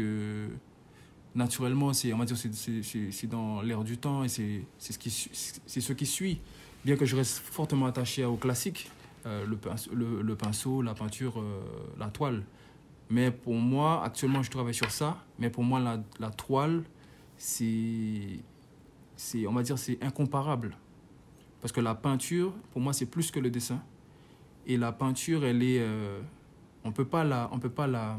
naturellement, 1.36 1.92
c'est, 1.92 2.14
on 2.14 2.20
va 2.20 2.26
dire, 2.26 2.38
c'est, 2.38 3.28
dans 3.28 3.62
l'air 3.64 3.84
du 3.84 3.98
temps 3.98 4.24
et 4.24 4.30
c'est, 4.30 4.62
c'est, 4.78 4.94
ce 4.94 5.00
qui, 5.00 5.10
c'est 5.10 5.82
ce 5.82 5.92
qui 5.92 6.06
suit 6.06 6.40
bien 6.88 6.96
que 6.96 7.06
je 7.06 7.16
reste 7.18 7.40
fortement 7.40 7.86
attaché 7.86 8.24
au 8.24 8.38
classique, 8.38 8.90
euh, 9.28 9.46
le, 9.46 10.36
pinceau, 10.36 10.82
la 10.82 10.94
peinture, 10.94 11.38
euh, 11.38 11.62
la 12.00 12.08
toile. 12.08 12.44
Mais 13.10 13.30
pour 13.30 13.56
moi, 13.56 14.02
actuellement, 14.04 14.42
je 14.42 14.50
travaille 14.50 14.74
sur 14.74 14.90
ça. 14.90 15.18
Mais 15.38 15.50
pour 15.50 15.64
moi, 15.64 15.82
la, 16.20 16.30
toile, 16.30 16.84
c'est, 17.38 18.40
on 19.46 19.52
va 19.52 19.64
dire, 19.64 19.78
c'est 19.78 20.02
incomparable. 20.02 20.78
Parce 21.60 21.74
que 21.74 21.82
la 21.82 21.94
peinture, 21.94 22.54
pour 22.72 22.82
moi, 22.82 22.94
c'est 22.94 23.06
plus 23.06 23.32
que 23.32 23.40
le 23.42 23.50
dessin. 23.50 23.82
Et 24.66 24.78
la 24.78 24.94
peinture, 24.94 25.44
elle 25.44 25.62
est, 25.62 25.80
euh, 25.82 26.22
on 26.86 26.94
peut 26.94 27.06
pas 27.06 27.26
la, 27.26 27.50
on 27.52 27.60
peut 27.60 27.70
pas 27.70 27.88
la, 27.88 28.18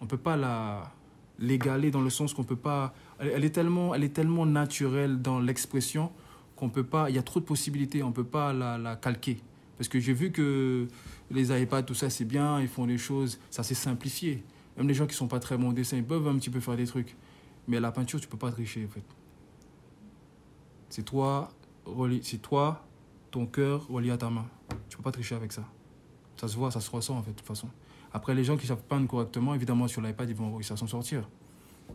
on 0.00 0.06
peut 0.06 0.16
pas 0.16 0.36
la 0.36 0.90
l'égaler 1.38 1.90
dans 1.90 2.02
le 2.02 2.10
sens 2.10 2.32
qu'on 2.32 2.44
peut 2.44 2.56
pas. 2.56 2.94
elle, 3.18 3.44
est 3.44 3.50
tellement, 3.50 3.94
elle 3.94 4.04
est 4.04 4.14
tellement 4.14 4.46
naturelle 4.46 5.20
dans 5.20 5.40
l'expression 5.40 6.12
qu'on 6.54 6.70
peut 6.70 6.84
pas, 6.84 7.10
il 7.10 7.16
y 7.16 7.18
a 7.18 7.22
trop 7.22 7.40
de 7.40 7.44
possibilités, 7.44 8.02
on 8.04 8.12
peut 8.12 8.24
pas 8.24 8.52
la 8.52 8.96
calquer. 8.96 9.42
Parce 9.76 9.88
que 9.88 9.98
j'ai 9.98 10.12
vu 10.12 10.30
que 10.30 10.86
les 11.30 11.62
iPads, 11.62 11.82
tout 11.82 11.94
ça, 11.94 12.10
c'est 12.10 12.24
bien, 12.24 12.60
ils 12.60 12.68
font 12.68 12.86
des 12.86 12.98
choses, 12.98 13.38
ça 13.50 13.62
s'est 13.62 13.74
simplifié. 13.74 14.42
Même 14.76 14.88
les 14.88 14.94
gens 14.94 15.06
qui 15.06 15.14
sont 15.14 15.28
pas 15.28 15.40
très 15.40 15.56
bons 15.56 15.70
en 15.70 15.72
dessin, 15.72 15.96
ils 15.96 16.04
peuvent 16.04 16.26
un 16.28 16.36
petit 16.36 16.50
peu 16.50 16.60
faire 16.60 16.76
des 16.76 16.86
trucs. 16.86 17.16
Mais 17.66 17.80
la 17.80 17.92
peinture, 17.92 18.20
tu 18.20 18.28
peux 18.28 18.36
pas 18.36 18.50
tricher, 18.52 18.84
en 18.84 18.88
fait. 18.88 19.04
C'est 20.90 21.04
toi, 21.04 21.50
c'est 22.22 22.42
toi, 22.42 22.86
ton 23.30 23.46
cœur 23.46 23.86
relié 23.88 24.10
à 24.10 24.18
ta 24.18 24.30
main. 24.30 24.46
Tu 24.88 24.96
peux 24.96 25.02
pas 25.02 25.12
tricher 25.12 25.34
avec 25.34 25.52
ça. 25.52 25.64
Ça 26.36 26.48
se 26.48 26.56
voit, 26.56 26.70
ça 26.70 26.80
se 26.80 26.90
ressent, 26.90 27.16
en 27.16 27.22
fait, 27.22 27.30
de 27.30 27.36
toute 27.36 27.46
façon. 27.46 27.68
Après, 28.12 28.34
les 28.34 28.44
gens 28.44 28.56
qui 28.56 28.66
savent 28.66 28.82
peindre 28.88 29.08
correctement, 29.08 29.54
évidemment, 29.54 29.88
sur 29.88 30.02
l'iPad, 30.02 30.28
ils 30.28 30.36
vont 30.36 30.54
réussir 30.54 30.74
à 30.74 30.76
s'en 30.76 30.86
sortir. 30.86 31.28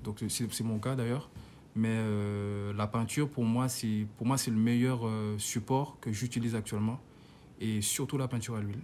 Donc, 0.03 0.23
c'est 0.27 0.63
mon 0.63 0.79
cas, 0.79 0.95
d'ailleurs. 0.95 1.29
Mais 1.75 1.89
euh, 1.91 2.73
la 2.73 2.87
peinture, 2.87 3.29
pour 3.29 3.43
moi 3.43 3.69
c'est 3.69 4.07
le 4.19 4.51
meilleur 4.51 5.07
euh, 5.07 5.37
support 5.37 5.97
que 6.01 6.11
j'utilise 6.11 6.55
actuellement, 6.55 6.99
et 7.59 7.81
surtout 7.81 8.17
la 8.17 8.27
peinture 8.27 8.55
à 8.55 8.61
l'huile. 8.61 8.81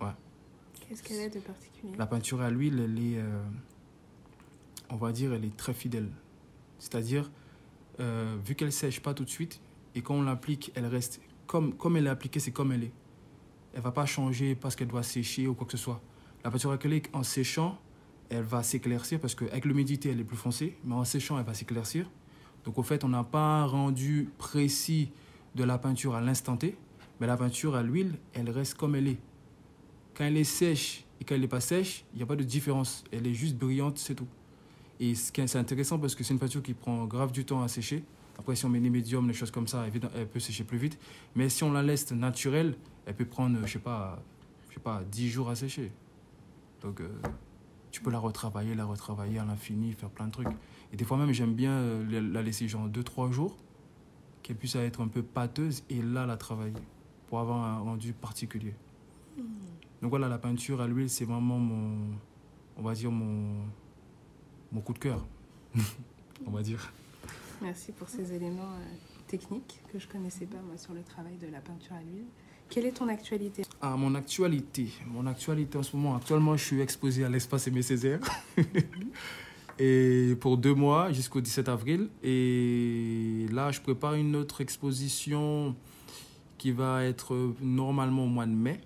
Ouais. 0.00 0.08
Qu'est-ce 0.88 1.02
qu'elle 1.02 1.20
est 1.20 1.34
de 1.34 1.40
particulier? 1.40 1.92
La 1.96 2.06
peinture 2.06 2.40
à 2.40 2.50
l'huile, 2.50 2.80
elle 2.80 2.98
est, 2.98 3.18
euh, 3.18 3.42
on 4.90 4.96
va 4.96 5.12
dire, 5.12 5.32
elle 5.32 5.44
est 5.44 5.56
très 5.56 5.74
fidèle. 5.74 6.10
C'est-à-dire, 6.78 7.30
vu 7.98 8.54
qu'elle 8.54 8.72
sèche 8.72 9.00
pas 9.00 9.14
tout 9.14 9.24
de 9.24 9.30
suite, 9.30 9.60
et 9.94 10.02
quand 10.02 10.14
on 10.14 10.22
l'applique, 10.22 10.72
elle 10.74 10.84
reste 10.86 11.20
comme 11.46 11.74
comme 11.74 11.96
elle 11.96 12.06
est 12.06 12.10
appliquée, 12.10 12.40
c'est 12.40 12.52
comme 12.52 12.72
elle 12.72 12.84
est. 12.84 12.92
Elle 13.72 13.80
va 13.80 13.92
pas 13.92 14.06
changer 14.06 14.54
parce 14.54 14.76
qu'elle 14.76 14.88
doit 14.88 15.02
sécher 15.02 15.46
ou 15.46 15.54
quoi 15.54 15.66
que 15.66 15.72
ce 15.72 15.78
soit. 15.78 16.02
La 16.44 16.50
peinture 16.50 16.72
acrylique, 16.72 17.08
en 17.12 17.22
séchant, 17.22 17.78
elle 18.28 18.42
va 18.42 18.62
s'éclaircir 18.62 19.20
parce 19.20 19.34
qu'avec 19.34 19.64
l'humidité, 19.64 20.10
elle 20.10 20.20
est 20.20 20.24
plus 20.24 20.36
foncée, 20.36 20.76
mais 20.84 20.94
en 20.94 21.04
séchant, 21.04 21.38
elle 21.38 21.44
va 21.44 21.54
s'éclaircir. 21.54 22.10
Donc, 22.64 22.78
au 22.78 22.82
fait, 22.82 23.04
on 23.04 23.08
n'a 23.08 23.24
pas 23.24 23.60
un 23.60 23.64
rendu 23.66 24.28
précis 24.38 25.10
de 25.54 25.64
la 25.64 25.78
peinture 25.78 26.14
à 26.14 26.20
l'instant 26.20 26.56
T, 26.56 26.76
mais 27.20 27.26
la 27.26 27.36
peinture 27.36 27.74
à 27.74 27.82
l'huile, 27.82 28.14
elle 28.34 28.50
reste 28.50 28.74
comme 28.74 28.94
elle 28.94 29.08
est. 29.08 29.18
Quand 30.14 30.24
elle 30.24 30.36
est 30.36 30.44
sèche 30.44 31.04
et 31.20 31.24
quand 31.24 31.34
elle 31.34 31.42
n'est 31.42 31.48
pas 31.48 31.60
sèche, 31.60 32.04
il 32.12 32.18
n'y 32.18 32.22
a 32.22 32.26
pas 32.26 32.36
de 32.36 32.44
différence. 32.44 33.04
Elle 33.12 33.26
est 33.26 33.34
juste 33.34 33.56
brillante, 33.56 33.98
c'est 33.98 34.14
tout. 34.14 34.28
Et 34.98 35.14
c'est 35.14 35.56
intéressant 35.56 35.98
parce 35.98 36.14
que 36.14 36.24
c'est 36.24 36.32
une 36.32 36.40
peinture 36.40 36.62
qui 36.62 36.74
prend 36.74 37.04
grave 37.04 37.32
du 37.32 37.44
temps 37.44 37.62
à 37.62 37.68
sécher. 37.68 38.02
Après, 38.38 38.54
si 38.54 38.64
on 38.64 38.68
met 38.68 38.80
des 38.80 38.90
médiums, 38.90 39.26
des 39.26 39.32
choses 39.32 39.50
comme 39.50 39.66
ça, 39.66 39.86
elle 40.14 40.28
peut 40.28 40.40
sécher 40.40 40.64
plus 40.64 40.78
vite. 40.78 40.98
Mais 41.34 41.48
si 41.48 41.64
on 41.64 41.72
la 41.72 41.82
laisse 41.82 42.10
naturelle, 42.12 42.74
elle 43.06 43.14
peut 43.14 43.24
prendre, 43.24 43.58
je 43.66 43.72
sais 43.72 43.78
sais 43.78 44.80
pas, 44.80 45.02
10 45.10 45.30
jours 45.30 45.48
à 45.48 45.54
sécher. 45.54 45.92
Donc, 46.82 47.00
euh, 47.00 47.08
tu 47.90 48.02
peux 48.02 48.10
la 48.10 48.18
retravailler, 48.18 48.74
la 48.74 48.84
retravailler 48.84 49.38
à 49.38 49.44
l'infini, 49.44 49.92
faire 49.92 50.10
plein 50.10 50.26
de 50.26 50.32
trucs. 50.32 50.48
Et 50.92 50.96
des 50.96 51.04
fois 51.04 51.16
même, 51.16 51.32
j'aime 51.32 51.54
bien 51.54 51.72
euh, 51.72 52.20
la 52.32 52.42
laisser 52.42 52.68
genre 52.68 52.88
2-3 52.88 53.32
jours, 53.32 53.56
qu'elle 54.42 54.56
puisse 54.56 54.76
être 54.76 55.00
un 55.00 55.08
peu 55.08 55.22
pâteuse, 55.22 55.82
et 55.88 56.02
là, 56.02 56.26
la 56.26 56.36
travailler, 56.36 56.74
pour 57.28 57.40
avoir 57.40 57.64
un 57.64 57.78
rendu 57.78 58.12
particulier. 58.12 58.74
Donc 60.02 60.10
voilà, 60.10 60.28
la 60.28 60.38
peinture 60.38 60.80
à 60.80 60.86
l'huile, 60.86 61.10
c'est 61.10 61.24
vraiment 61.24 61.58
mon, 61.58 62.14
on 62.76 62.82
va 62.82 62.94
dire, 62.94 63.10
mon, 63.10 63.64
mon 64.72 64.80
coup 64.80 64.92
de 64.92 64.98
cœur, 64.98 65.24
on 66.46 66.50
va 66.50 66.62
dire. 66.62 66.92
Merci 67.62 67.92
pour 67.92 68.08
ces 68.08 68.32
éléments 68.34 68.74
euh, 68.74 68.94
techniques 69.26 69.80
que 69.92 69.98
je 69.98 70.06
connaissais 70.06 70.46
pas, 70.46 70.58
moi, 70.66 70.76
sur 70.76 70.92
le 70.92 71.02
travail 71.02 71.36
de 71.38 71.46
la 71.50 71.60
peinture 71.60 71.94
à 71.94 72.00
l'huile. 72.00 72.26
Quelle 72.68 72.86
est 72.86 72.92
ton 72.92 73.08
actualité? 73.08 73.62
Ah, 73.80 73.96
mon 73.96 74.14
actualité. 74.14 74.88
Mon 75.06 75.26
actualité 75.26 75.78
en 75.78 75.82
ce 75.82 75.96
moment, 75.96 76.16
actuellement, 76.16 76.56
je 76.56 76.64
suis 76.64 76.80
exposé 76.80 77.24
à 77.24 77.28
l'espace 77.28 77.68
Aimé 77.68 77.82
Césaire. 77.82 78.20
et 79.78 80.36
pour 80.40 80.58
deux 80.58 80.74
mois, 80.74 81.12
jusqu'au 81.12 81.40
17 81.40 81.68
avril. 81.68 82.08
Et 82.22 83.46
là, 83.52 83.70
je 83.70 83.80
prépare 83.80 84.14
une 84.14 84.34
autre 84.36 84.60
exposition 84.60 85.76
qui 86.58 86.72
va 86.72 87.04
être 87.04 87.54
normalement 87.60 88.24
au 88.24 88.28
mois 88.28 88.46
de 88.46 88.52
mai. 88.52 88.80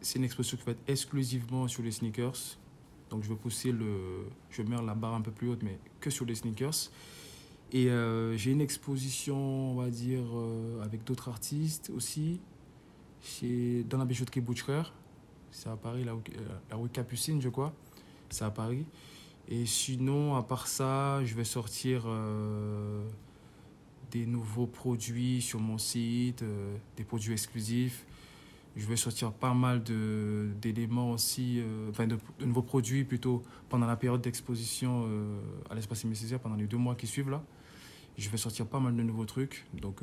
C'est 0.00 0.18
une 0.18 0.24
exposition 0.24 0.56
qui 0.56 0.64
va 0.64 0.72
être 0.72 0.88
exclusivement 0.88 1.68
sur 1.68 1.82
les 1.82 1.90
sneakers. 1.90 2.58
Donc, 3.10 3.22
je 3.22 3.28
vais 3.28 3.36
pousser 3.36 3.72
le. 3.72 4.26
Je 4.50 4.62
vais 4.62 4.82
la 4.82 4.94
barre 4.94 5.14
un 5.14 5.20
peu 5.20 5.30
plus 5.30 5.48
haute, 5.48 5.62
mais 5.62 5.78
que 6.00 6.10
sur 6.10 6.24
les 6.24 6.34
sneakers. 6.34 6.90
Et 7.72 7.88
euh, 7.88 8.36
j'ai 8.36 8.52
une 8.52 8.60
exposition, 8.60 9.36
on 9.36 9.74
va 9.76 9.88
dire, 9.88 10.24
euh, 10.34 10.82
avec 10.82 11.04
d'autres 11.04 11.30
artistes 11.30 11.90
aussi 11.96 12.38
chez, 13.22 13.84
dans 13.84 13.96
la 13.96 14.04
bijouterie 14.04 14.42
Butcher. 14.42 14.82
C'est 15.50 15.70
à 15.70 15.76
Paris, 15.76 16.04
la, 16.04 16.12
rue 16.76 16.88
Capucine, 16.90 17.40
je 17.40 17.48
crois. 17.48 17.72
C'est 18.28 18.44
à 18.44 18.50
Paris. 18.50 18.84
Et 19.48 19.64
sinon, 19.64 20.36
à 20.36 20.42
part 20.42 20.66
ça, 20.66 21.24
je 21.24 21.34
vais 21.34 21.44
sortir 21.44 22.04
euh, 22.06 23.04
des 24.12 24.26
nouveaux 24.26 24.66
produits 24.66 25.42
sur 25.42 25.58
mon 25.58 25.78
site, 25.78 26.42
euh, 26.42 26.76
des 26.96 27.04
produits 27.04 27.32
exclusifs. 27.32 28.06
Je 28.76 28.86
vais 28.86 28.96
sortir 28.96 29.32
pas 29.32 29.52
mal 29.52 29.82
d'éléments 29.82 31.10
aussi, 31.10 31.60
euh, 31.60 31.90
enfin 31.90 32.06
de, 32.06 32.16
nouveaux 32.40 32.62
produits 32.62 33.04
plutôt 33.04 33.42
pendant 33.68 33.86
la 33.86 33.96
période 33.96 34.20
d'exposition 34.22 35.06
à 35.68 35.74
l'espace 35.74 36.06
Césaire, 36.14 36.38
pendant 36.38 36.56
les 36.56 36.66
deux 36.66 36.78
mois 36.78 36.94
qui 36.94 37.06
suivent 37.06 37.30
là. 37.30 37.42
Je 38.16 38.30
vais 38.30 38.36
sortir 38.38 38.66
pas 38.66 38.78
mal 38.78 38.94
de 38.94 39.02
nouveaux 39.02 39.26
trucs. 39.26 39.66
Donc 39.74 40.00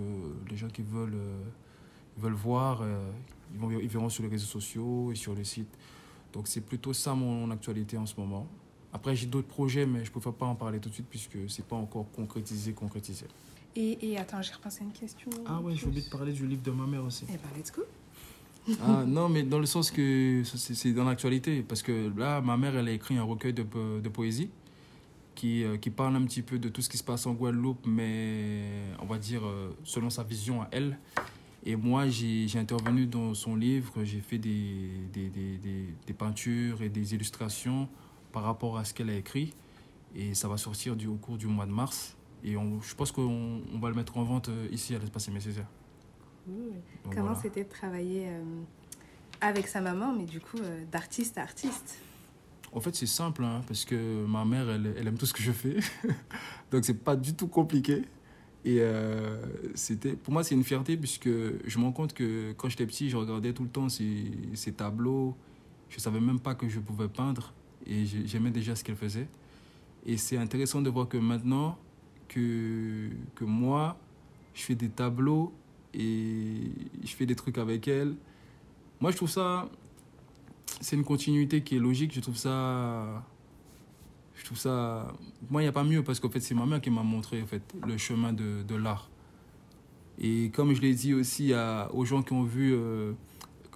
les 0.50 0.58
gens 0.58 0.68
qui 0.68 0.82
veulent 0.84 1.18
veulent 2.20 2.34
voir, 2.34 2.82
euh, 2.82 3.12
ils, 3.54 3.60
vont, 3.60 3.72
ils 3.72 3.88
verront 3.88 4.10
sur 4.10 4.24
les 4.24 4.30
réseaux 4.30 4.46
sociaux 4.46 5.12
et 5.12 5.16
sur 5.16 5.34
le 5.34 5.44
site. 5.44 5.70
Donc 6.34 6.48
c'est 6.48 6.62
plutôt 6.62 6.94
ça 6.94 7.16
mon 7.16 7.50
actualité 7.50 7.98
en 7.98 8.06
ce 8.06 8.16
moment. 8.20 8.48
Après, 8.94 9.16
j'ai 9.16 9.28
d'autres 9.28 9.48
projets, 9.48 9.86
mais 9.86 10.00
je 10.00 10.10
ne 10.10 10.12
préfère 10.12 10.34
pas 10.34 10.46
en 10.46 10.56
parler 10.56 10.80
tout 10.80 10.90
de 10.90 10.94
suite 10.94 11.08
puisque 11.10 11.38
ce 11.48 11.62
n'est 11.62 11.68
pas 11.68 11.76
encore 11.76 12.08
concrétisé, 12.16 12.74
concrétisé. 12.74 13.26
Et, 13.76 14.12
et 14.12 14.18
attends, 14.18 14.42
j'ai 14.42 14.54
repensé 14.54 14.82
à 14.82 14.86
une 14.86 14.92
question. 14.92 15.30
Ah 15.46 15.60
ouais, 15.62 15.76
j'ai 15.76 15.86
oublié 15.86 16.04
de 16.04 16.10
parler 16.10 16.34
du 16.34 16.48
livre 16.48 16.64
de 16.64 16.72
ma 16.72 16.88
mère 16.88 17.04
aussi. 17.04 17.26
Eh 17.30 17.34
ben, 17.34 17.50
let's 17.58 17.72
go. 17.72 17.84
ah 18.84 19.04
non, 19.08 19.30
mais 19.30 19.44
dans 19.44 19.60
le 19.60 19.68
sens 19.68 19.92
que 19.92 20.42
c'est 20.44 20.92
dans 20.92 21.06
l'actualité. 21.06 21.62
Parce 21.62 21.84
que 21.84 22.12
là, 22.18 22.42
ma 22.42 22.58
mère, 22.58 22.76
elle 22.76 22.88
a 22.88 22.92
écrit 22.92 23.18
un 23.18 23.24
recueil 23.24 23.54
de, 23.54 23.64
de 24.00 24.10
poésie 24.10 24.50
qui, 25.40 25.64
euh, 25.64 25.78
qui 25.78 25.90
parle 25.90 26.18
un 26.18 26.24
petit 26.24 26.42
peu 26.42 26.60
de 26.60 26.68
tout 26.68 26.82
ce 26.82 26.90
qui 26.90 26.98
se 26.98 27.04
passe 27.04 27.26
en 27.26 27.34
Guadeloupe, 27.34 27.86
mais 27.88 28.64
on 29.00 29.06
va 29.06 29.18
dire 29.18 29.46
euh, 29.46 29.70
selon 29.86 30.10
sa 30.10 30.24
vision 30.24 30.64
à 30.64 30.68
elle. 30.72 30.98
Et 31.66 31.76
moi, 31.76 32.10
j'ai 32.10 32.48
intervenu 32.56 33.06
dans 33.06 33.34
son 33.34 33.56
livre, 33.56 34.04
j'ai 34.04 34.20
fait 34.20 34.38
des, 34.38 34.90
des, 35.14 35.30
des, 35.30 35.58
des, 36.08 36.14
peintures 36.14 36.82
et 36.82 36.90
des 36.90 37.14
illustrations 37.14 37.88
par 38.32 38.44
rapport 38.44 38.78
à 38.78 38.86
ce 38.86 38.94
qu'elle 38.94 39.10
a 39.10 39.16
écrit. 39.16 39.54
Et 40.16 40.34
ça 40.34 40.48
va 40.48 40.58
sortir 40.58 40.96
du, 40.96 41.08
au 41.08 41.16
cours 41.16 41.38
du 41.38 41.48
mois 41.48 41.66
de 41.66 41.72
mars. 41.72 42.18
Et 42.44 42.58
on, 42.58 42.82
je 42.82 42.96
pense 42.96 43.12
qu'on 43.12 43.62
on 43.74 43.80
va 43.80 43.90
le 43.90 43.96
mettre 43.96 44.18
en 44.18 44.24
vente 44.24 44.50
euh, 44.50 44.68
ici 44.72 44.96
à 44.96 45.00
l'espace 45.00 45.30
Césaire. 45.40 45.68
Comment 47.14 47.36
c'était 47.36 47.64
de 47.64 47.70
travailler 47.70 48.28
euh, 48.30 48.44
avec 49.42 49.68
sa 49.68 49.82
maman, 49.82 50.14
mais 50.14 50.26
du 50.26 50.40
coup 50.40 50.58
euh, 50.58 50.84
d'artiste 50.92 51.38
à 51.38 51.42
artiste? 51.42 52.00
En 52.72 52.80
fait, 52.80 52.96
c'est 52.96 53.08
simple, 53.08 53.44
hein, 53.44 53.62
parce 53.68 53.84
que 53.84 54.26
ma 54.26 54.46
mère, 54.46 54.70
elle, 54.70 54.94
elle 54.98 55.08
aime 55.08 55.18
tout 55.18 55.26
ce 55.26 55.34
que 55.34 55.42
je 55.42 55.52
fais. 55.52 55.78
Donc, 56.72 56.86
c'est 56.86 57.04
pas 57.04 57.16
du 57.16 57.34
tout 57.34 57.48
compliqué. 57.48 58.04
Et 58.66 58.78
euh, 58.82 59.42
c'était, 59.74 60.14
pour 60.14 60.34
moi, 60.34 60.44
c'est 60.44 60.54
une 60.54 60.64
fierté 60.64 60.98
puisque 60.98 61.30
je 61.30 61.80
me 61.80 61.84
rends 61.86 61.92
compte 61.92 62.14
que 62.14 62.52
quand 62.54 62.70
j'étais 62.70 62.86
petit, 62.86 63.10
je 63.10 63.18
regardais 63.18 63.54
tout 63.54 63.64
le 63.64 63.70
temps 63.70 63.90
ces, 63.90 64.32
ces 64.54 64.74
tableaux. 64.74 65.36
Je 65.90 65.96
ne 65.96 66.02
savais 66.02 66.20
même 66.20 66.40
pas 66.40 66.56
que 66.56 66.68
je 66.68 66.80
pouvais 66.80 67.08
peindre 67.08 67.54
et 67.86 68.06
j'aimais 68.06 68.52
déjà 68.52 68.76
ce 68.76 68.84
qu'elle 68.84 68.96
faisait. 68.96 69.28
Et 70.06 70.18
c'est 70.18 70.38
intéressant 70.38 70.82
de 70.82 70.90
voir 70.90 71.08
que 71.08 71.18
maintenant 71.18 71.78
que, 72.28 73.10
que 73.36 73.44
moi, 73.44 73.98
je 74.54 74.64
fais 74.64 74.76
des 74.76 74.90
tableaux 74.90 75.54
et 75.94 76.72
je 77.04 77.16
fais 77.16 77.26
des 77.26 77.36
trucs 77.36 77.58
avec 77.58 77.88
elle. 77.88 78.16
Moi, 79.02 79.12
je 79.12 79.18
trouve 79.18 79.30
ça, 79.30 79.70
c'est 80.82 80.96
une 80.96 81.04
continuité 81.04 81.62
qui 81.62 81.76
est 81.76 81.80
logique. 81.80 82.14
Je 82.14 82.20
trouve 82.20 82.38
ça 82.38 83.24
je 84.40 84.46
trouve 84.46 84.58
ça. 84.58 85.14
Moi, 85.50 85.62
il 85.62 85.66
n'y 85.66 85.70
a 85.70 85.74
pas 85.74 85.84
mieux 85.84 86.02
parce 86.02 86.20
qu'en 86.20 86.30
fait, 86.30 86.40
c'est 86.40 86.56
ma 86.56 86.66
mère 86.66 86.82
qui 86.82 86.90
m'a 86.90 87.04
montré 87.04 87.42
en 87.42 87.46
fait, 87.46 87.62
le 87.86 87.98
chemin 87.98 88.34
de, 88.34 88.64
de 88.64 88.76
l'art. 88.76 89.10
Et 90.18 90.50
comme 90.50 90.74
je 90.74 90.82
l'ai 90.82 90.94
dit 90.94 91.14
aussi 91.14 91.54
à, 91.54 91.90
aux 91.94 92.06
gens 92.06 92.24
qui 92.24 92.34
ont 92.34 92.44
vu, 92.44 92.74
euh, 92.74 93.14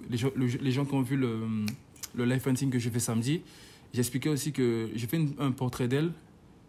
les, 0.08 0.18
les 0.60 0.70
gens 0.72 0.84
qui 0.84 0.94
ont 0.94 1.02
vu 1.02 1.16
le, 1.16 1.46
le 2.14 2.24
live 2.24 2.40
painting 2.40 2.70
que 2.70 2.78
j'ai 2.78 2.90
fait 2.90 3.00
samedi, 3.00 3.42
j'expliquais 3.94 4.28
aussi 4.28 4.52
que 4.52 4.90
j'ai 4.94 5.06
fait 5.06 5.20
un 5.38 5.52
portrait 5.52 5.88
d'elle. 5.88 6.12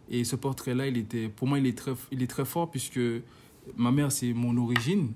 Et 0.08 0.24
ce 0.24 0.36
portrait-là, 0.36 0.86
il 0.86 0.96
était, 0.96 1.28
pour 1.28 1.48
moi, 1.48 1.58
il 1.58 1.66
est, 1.66 1.76
très, 1.76 1.92
il 2.12 2.22
est 2.22 2.28
très 2.28 2.44
fort 2.44 2.70
puisque 2.70 3.00
ma 3.76 3.90
mère, 3.90 4.12
c'est 4.12 4.32
mon 4.32 4.56
origine. 4.56 5.12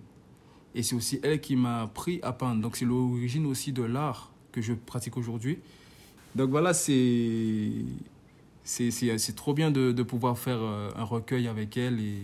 Et 0.75 0.83
c'est 0.83 0.95
aussi 0.95 1.21
elle 1.23 1.41
qui 1.41 1.57
m'a 1.57 1.83
appris 1.83 2.21
à 2.23 2.33
peindre. 2.33 2.61
Donc, 2.61 2.77
c'est 2.77 2.85
l'origine 2.85 3.47
aussi 3.47 3.73
de 3.73 3.83
l'art 3.83 4.33
que 4.53 4.61
je 4.61 4.73
pratique 4.75 5.17
aujourd'hui. 5.17 5.59
Donc, 6.35 6.51
voilà, 6.51 6.75
c'est 6.75 7.71
c'est 8.63 9.35
trop 9.35 9.55
bien 9.55 9.71
de, 9.71 9.91
de, 9.91 10.03
pouvoir 10.05 10.39
faire 10.39 10.59
euh, 10.61 10.91
un 10.95 11.03
recueil 11.03 11.49
avec 11.49 11.77
elle 11.77 11.99
et, 11.99 12.23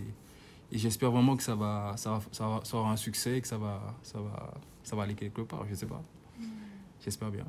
et 0.71 0.77
j'espère 0.77 1.11
vraiment 1.11 1.35
que 1.35 1.43
ça 1.43 1.55
va, 1.55 1.93
ça, 1.97 2.11
va, 2.11 2.21
ça, 2.31 2.47
va, 2.47 2.61
ça 2.63 2.77
aura 2.77 2.91
un 2.91 2.95
succès 2.95 3.37
et 3.37 3.41
que 3.41 3.47
ça 3.47 3.57
va, 3.57 3.81
ça, 4.01 4.19
va, 4.19 4.53
ça 4.83 4.95
va 4.95 5.03
aller 5.03 5.15
quelque 5.15 5.41
part, 5.41 5.65
je 5.69 5.75
sais 5.75 5.87
pas. 5.87 6.01
Mm. 6.39 6.45
J'espère 7.03 7.31
bien. 7.31 7.45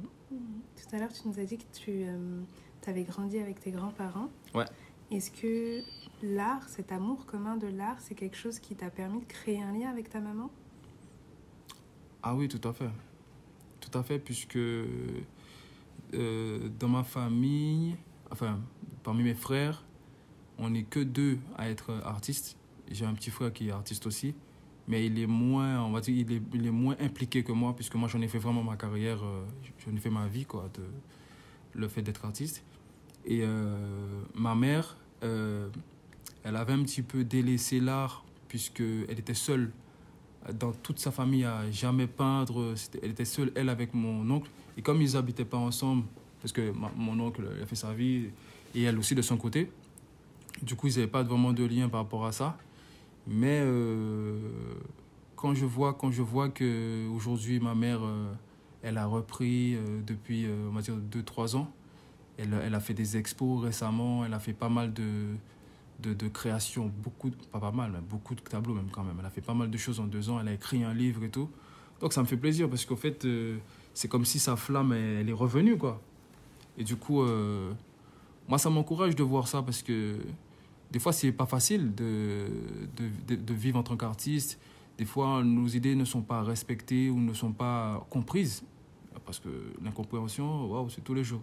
Tout 0.89 0.97
à 0.97 1.01
l'heure, 1.01 1.13
tu 1.13 1.29
nous 1.29 1.39
as 1.39 1.45
dit 1.45 1.59
que 1.59 1.65
tu 1.73 2.05
euh, 2.05 2.41
avais 2.87 3.03
grandi 3.03 3.39
avec 3.39 3.61
tes 3.61 3.71
grands-parents. 3.71 4.31
Ouais. 4.55 4.65
Est-ce 5.11 5.31
que 5.31 5.83
l'art, 6.23 6.67
cet 6.69 6.93
amour 6.93 7.27
commun 7.27 7.57
de 7.57 7.67
l'art, 7.67 8.01
c'est 8.01 8.15
quelque 8.15 8.37
chose 8.37 8.59
qui 8.59 8.75
t'a 8.75 8.89
permis 8.89 9.21
de 9.21 9.27
créer 9.27 9.61
un 9.63 9.73
lien 9.73 9.91
avec 9.91 10.09
ta 10.09 10.21
maman? 10.21 10.51
Ah 12.23 12.35
oui, 12.35 12.49
tout 12.49 12.67
à 12.67 12.73
fait. 12.73 12.89
Tout 13.81 13.99
à 13.99 14.03
fait, 14.03 14.19
puisque 14.19 14.57
euh, 14.57 14.89
dans 16.15 16.89
ma 16.89 17.05
famille, 17.05 17.97
enfin, 18.31 18.59
parmi 19.03 19.25
mes 19.25 19.35
frères, 19.35 19.85
on 20.59 20.71
n'est 20.71 20.85
que 20.85 21.01
deux 21.01 21.39
à 21.59 21.69
être 21.69 21.93
artistes. 22.05 22.57
J'ai 22.91 23.05
un 23.05 23.13
petit 23.13 23.31
frère 23.31 23.53
qui 23.53 23.69
est 23.69 23.73
artiste 23.73 24.07
aussi, 24.07 24.35
mais 24.89 25.05
il 25.05 25.19
est 25.19 25.27
moins, 25.27 25.85
on 25.85 25.93
va 25.93 26.01
dire, 26.01 26.15
il 26.17 26.33
est, 26.33 26.43
il 26.55 26.67
est 26.67 26.71
moins 26.73 26.97
impliqué 26.99 27.45
que 27.45 27.53
moi, 27.53 27.77
puisque 27.77 27.95
moi 27.95 28.09
j'en 28.09 28.23
ai 28.23 28.29
fait 28.29 28.39
vraiment 28.39 28.63
ma 28.63 28.77
carrière, 28.77 29.23
euh, 29.23 29.45
j'en 29.87 29.95
ai 29.95 30.01
fait 30.01 30.11
ma 30.11 30.27
vie, 30.27 30.47
quoi, 30.47 30.71
le 31.75 31.89
fait 31.89 32.01
d'être 32.01 32.25
artiste. 32.25 32.65
Et 33.27 33.41
euh, 33.43 33.77
ma 34.35 34.55
mère, 34.55 34.97
euh, 35.23 35.69
elle 36.43 36.57
avait 36.57 36.73
un 36.73 36.83
petit 36.83 37.03
peu 37.03 37.23
délaissé 37.23 37.81
l'art, 37.81 38.25
puisqu'elle 38.49 39.19
était 39.19 39.35
seule 39.35 39.71
dans 40.59 40.73
toute 40.73 40.99
sa 40.99 41.11
famille 41.11 41.45
à 41.45 41.71
jamais 41.71 42.07
peindre. 42.07 42.75
Elle 43.03 43.11
était 43.11 43.27
seule, 43.27 43.53
elle, 43.55 43.69
avec 43.69 43.93
mon 43.93 44.29
oncle. 44.31 44.51
Et 44.79 44.83
comme 44.83 45.03
ils 45.03 45.13
n'habitaient 45.13 45.45
pas 45.45 45.59
ensemble, 45.59 46.05
parce 46.41 46.53
que 46.53 46.73
mon 46.97 47.21
oncle 47.21 47.43
a 47.63 47.67
fait 47.67 47.77
sa 47.77 47.93
vie 47.93 48.29
et 48.75 48.85
elle 48.85 48.99
aussi 48.99 49.15
de 49.15 49.23
son 49.23 49.37
côté. 49.37 49.71
Du 50.63 50.75
coup, 50.77 50.87
ils 50.87 50.95
n'avaient 50.95 51.07
pas 51.07 51.23
vraiment 51.23 51.53
de 51.53 51.65
lien 51.65 51.91
par 51.91 52.01
rapport 52.01 52.25
à 52.25 52.33
ça. 52.33 52.57
Mais 53.29 53.61
euh, 53.63 54.39
quand 55.37 55.55
je 55.55 55.67
vois, 55.67 55.93
quand 55.93 56.11
je 56.11 56.23
vois 56.23 56.49
que 56.49 57.07
aujourd'hui 57.11 57.61
ma 57.61 57.75
mère, 57.75 58.01
euh, 58.03 58.33
elle 58.83 58.97
a 58.97 59.07
repris 59.07 59.75
euh, 59.75 60.01
depuis, 60.07 60.47
on 60.69 60.73
va 60.73 60.81
dire, 60.81 60.95
2-3 60.97 61.57
ans. 61.57 61.71
Elle, 62.39 62.55
elle, 62.65 62.75
a 62.75 62.81
fait 62.81 62.95
des 62.95 63.17
expos 63.17 63.63
récemment, 63.63 64.25
elle 64.25 64.33
a 64.33 64.39
fait 64.39 64.53
pas 64.53 64.69
mal 64.69 64.95
de, 64.95 65.35
de, 66.01 66.15
de 66.15 66.29
créations, 66.29 66.91
beaucoup, 67.03 67.31
pas 67.53 67.59
pas 67.59 67.73
mal, 67.73 67.91
mais 67.93 68.01
beaucoup 68.01 68.35
de 68.35 68.41
tableaux 68.41 68.75
même 68.75 68.91
quand 68.91 69.03
même. 69.03 69.17
Elle 69.19 69.27
a 69.27 69.31
fait 69.31 69.41
pas 69.41 69.55
mal 69.55 69.71
de 69.71 69.77
choses 69.77 70.01
en 70.01 70.05
deux 70.05 70.31
ans, 70.31 70.41
elle 70.41 70.49
a 70.49 70.53
écrit 70.53 70.83
un 70.85 70.95
livre 70.95 71.25
et 71.25 71.31
tout. 71.31 71.51
Donc 72.01 72.13
ça 72.13 72.23
me 72.23 72.27
fait 72.27 72.37
plaisir 72.37 72.71
parce 72.71 72.87
qu'en 72.87 72.97
fait, 72.97 73.27
c'est 73.93 74.09
comme 74.09 74.25
si 74.25 74.39
sa 74.39 74.55
flamme, 74.55 74.93
elle 74.93 75.29
est 75.29 75.33
revenue, 75.33 75.77
quoi. 75.77 76.01
Et 76.79 76.85
du 76.85 76.95
coup, 76.95 77.25
moi, 78.47 78.57
ça 78.59 78.71
m'encourage 78.71 79.17
de 79.17 79.25
voir 79.25 79.49
ça 79.49 79.61
parce 79.63 79.83
que 79.83 80.17
des 80.91 80.99
fois, 80.99 81.13
c'est 81.13 81.33
pas 81.33 81.47
facile 81.47 81.95
de, 81.95 82.47
de, 82.97 83.35
de, 83.35 83.55
vivre 83.55 83.79
en 83.79 83.83
tant 83.83 83.97
qu'artiste. 83.97 84.59
Des 84.97 85.05
fois, 85.05 85.43
nos 85.45 85.67
idées 85.67 85.95
ne 85.95 86.05
sont 86.05 86.23
pas 86.23 86.43
respectées 86.43 87.11
ou 87.11 87.21
ne 87.21 87.35
sont 87.35 87.53
pas 87.53 88.07
comprises. 88.09 88.63
Parce 89.27 89.39
que 89.39 89.49
l'incompréhension, 89.83 90.67
waouh, 90.67 90.89
c'est 90.89 91.03
tous 91.03 91.15
les 91.15 91.25
jours. 91.25 91.43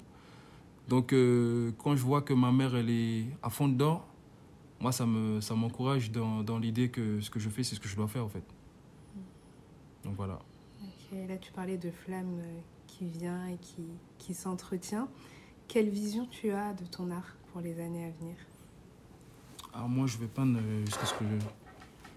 Donc, 0.88 1.14
euh, 1.14 1.72
quand 1.78 1.96
je 1.96 2.02
vois 2.02 2.22
que 2.22 2.34
ma 2.34 2.52
mère, 2.52 2.76
elle 2.76 2.90
est 2.90 3.26
à 3.44 3.50
fond 3.50 3.68
dedans, 3.68 4.04
moi, 4.80 4.92
ça 4.92 5.06
me 5.06 5.40
ça 5.42 5.54
m'encourage 5.54 6.12
dans, 6.12 6.44
dans 6.44 6.58
l'idée 6.58 6.90
que 6.90 7.22
ce 7.22 7.30
que 7.30 7.40
je 7.40 7.50
fais, 7.50 7.64
c'est 7.64 7.76
ce 7.76 7.80
que 7.80 7.88
je 7.88 7.96
dois 7.96 8.08
faire, 8.08 8.26
en 8.26 8.30
fait. 8.30 8.44
Donc, 10.04 10.16
voilà. 10.16 10.40
Ok, 10.82 11.18
là, 11.28 11.38
tu 11.38 11.52
parlais 11.52 11.78
de 11.78 11.92
flamme 11.92 12.40
euh, 12.40 12.60
qui 12.88 13.06
vient 13.06 13.48
et 13.48 13.58
qui, 13.58 13.84
qui 14.18 14.34
s'entretient. 14.34 15.08
Quelle 15.68 15.90
vision 15.90 16.26
tu 16.26 16.50
as 16.50 16.74
de 16.74 16.86
ton 16.86 17.12
art 17.12 17.36
pour 17.52 17.62
les 17.62 17.80
années 17.80 18.06
à 18.06 18.12
venir? 18.20 18.36
Alors, 19.76 19.90
moi, 19.90 20.08
je 20.08 20.18
vais 20.18 20.28
peindre 20.28 20.60
jusqu'à 20.86 21.06
ce 21.06 21.14
que 21.14 21.26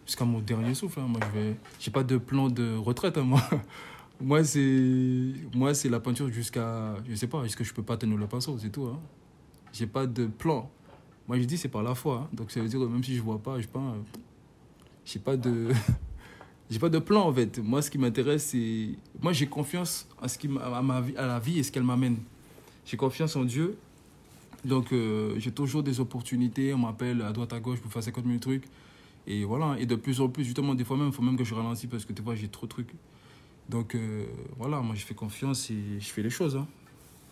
jusqu'à 0.07 0.25
mon 0.25 0.39
dernier 0.41 0.75
souffle. 0.75 1.01
hein. 1.01 1.07
Moi, 1.09 1.21
je 1.33 1.39
vais. 1.39 1.57
J'ai 1.81 1.91
pas 1.91 2.05
de 2.05 2.17
plan 2.17 2.49
de 2.49 2.77
retraite, 2.77 3.19
hein, 3.19 3.23
moi. 3.23 3.43
Moi, 4.21 4.43
c'est 4.43 5.33
moi 5.55 5.75
c'est 5.75 5.89
la 5.89 6.01
peinture 6.01 6.29
jusqu'à 6.33 6.97
je 7.09 7.15
sais 7.15 7.29
pas 7.29 7.45
jusqu'à 7.45 7.63
je 7.63 7.73
peux 7.73 7.85
pas 7.85 7.97
tenir 7.97 8.17
le 8.19 8.27
pinceau, 8.27 8.59
c'est 8.59 8.69
tout. 8.69 8.87
Hein. 8.87 8.99
J'ai 9.73 9.87
pas 9.87 10.09
de 10.09 10.27
plan. 10.27 10.69
Moi, 11.29 11.39
je 11.39 11.45
dis 11.45 11.57
c'est 11.57 11.69
par 11.69 11.85
la 11.85 11.95
foi. 11.95 12.23
hein. 12.25 12.29
Donc 12.33 12.51
ça 12.51 12.61
veut 12.61 12.67
dire 12.69 12.81
même 12.81 13.05
si 13.05 13.15
je 13.15 13.23
vois 13.23 13.39
pas, 13.39 13.61
je 13.61 13.69
peins. 13.69 13.79
euh, 13.95 14.19
J'ai 15.05 15.21
pas 15.21 15.37
de 15.37 15.69
j'ai 16.69 16.81
pas 16.81 16.89
de 16.89 16.99
plan 16.99 17.29
en 17.29 17.33
fait. 17.33 17.61
Moi, 17.61 17.81
ce 17.81 17.93
qui 17.93 17.99
m'intéresse, 17.99 18.47
c'est 18.47 18.89
moi 19.23 19.33
j'ai 19.33 19.47
confiance 19.47 20.09
à 20.21 20.27
ce 20.27 20.37
qui 20.37 20.49
à 20.61 20.83
ma 20.83 21.01
vie, 21.01 21.17
à 21.17 21.27
la 21.29 21.39
vie 21.39 21.61
et 21.61 21.63
ce 21.63 21.71
qu'elle 21.71 21.85
m'amène. 21.85 22.17
J'ai 22.87 22.97
confiance 22.97 23.37
en 23.37 23.45
Dieu. 23.45 23.79
Donc 24.65 24.93
euh, 24.93 25.35
j'ai 25.39 25.53
toujours 25.53 25.83
des 25.83 26.01
opportunités. 26.01 26.75
On 26.75 26.79
m'appelle 26.79 27.23
à 27.23 27.33
droite 27.33 27.53
à 27.53 27.61
gauche 27.61 27.81
pour 27.81 27.93
faire 27.93 28.03
50 28.03 28.25
000 28.27 28.39
trucs. 28.39 28.65
Et 29.27 29.45
voilà. 29.45 29.77
Et 29.79 29.87
de 29.87 29.95
plus 29.97 30.21
en 30.21 30.29
plus, 30.29 30.45
justement, 30.45 30.75
des 30.75 30.85
fois 30.85 30.97
même, 30.97 31.09
il 31.09 31.13
faut 31.13 31.23
même 31.23 31.37
que 31.37 31.45
je 31.45 31.55
ralentisse 31.55 31.89
parce 31.91 32.05
que 32.05 32.13
des 32.13 32.23
fois 32.23 32.35
j'ai 32.35 32.49
trop 32.49 32.67
de 32.67 32.71
trucs. 32.71 32.91
Donc 33.69 33.95
euh, 33.95 34.25
voilà, 34.57 34.81
moi 34.81 34.95
je 34.95 35.05
fais 35.05 35.15
confiance 35.15 35.71
et 35.71 36.01
je 36.01 36.07
fais 36.09 36.23
les 36.23 36.31
choses. 36.31 36.57
hein. 36.57 36.67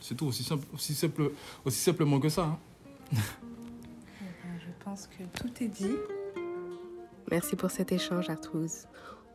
C'est 0.00 0.14
tout, 0.14 0.26
aussi, 0.26 0.44
simple, 0.44 0.66
aussi, 0.74 0.94
simple, 0.94 1.30
aussi 1.64 1.78
simplement 1.78 2.20
que 2.20 2.28
ça. 2.28 2.44
hein. 2.44 2.58
Eh 3.12 3.16
ben, 3.16 4.58
Je 4.60 4.84
pense 4.84 5.06
que 5.06 5.22
tout 5.38 5.50
est 5.64 5.68
dit. 5.68 5.94
Merci 7.30 7.56
pour 7.56 7.70
cet 7.70 7.90
échange, 7.92 8.28
Artrouze. 8.28 8.86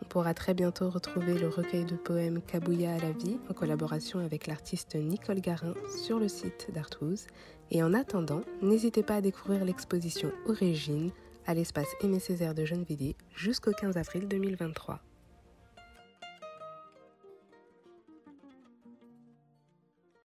On 0.02 0.06
pourra 0.06 0.34
très 0.34 0.54
bientôt 0.54 0.90
retrouver 0.90 1.38
le 1.38 1.48
recueil 1.48 1.86
de 1.86 1.96
poèmes 1.96 2.42
Kabouya 2.42 2.94
à 2.94 3.00
la 3.00 3.12
vie 3.12 3.38
en 3.50 3.54
collaboration 3.54 4.20
avec 4.20 4.48
l'artiste 4.48 4.96
Nicole 4.96 5.42
Garin 5.42 5.74
sur 6.04 6.20
le 6.20 6.28
site 6.28 6.70
d'Artrouze. 6.74 7.28
Et 7.70 7.84
en 7.84 7.94
attendant, 7.94 8.42
n'hésitez 8.62 9.04
pas 9.04 9.16
à 9.16 9.22
découvrir 9.22 9.64
l'exposition 9.64 10.32
Origine 10.48 11.12
à 11.46 11.54
l'espace 11.54 11.88
Aimé 12.02 12.20
Césaire 12.20 12.54
de 12.54 12.66
Gennevilliers 12.66 13.16
jusqu'au 13.36 13.72
15 13.72 13.98
avril 13.98 14.28
2023. 14.28 15.00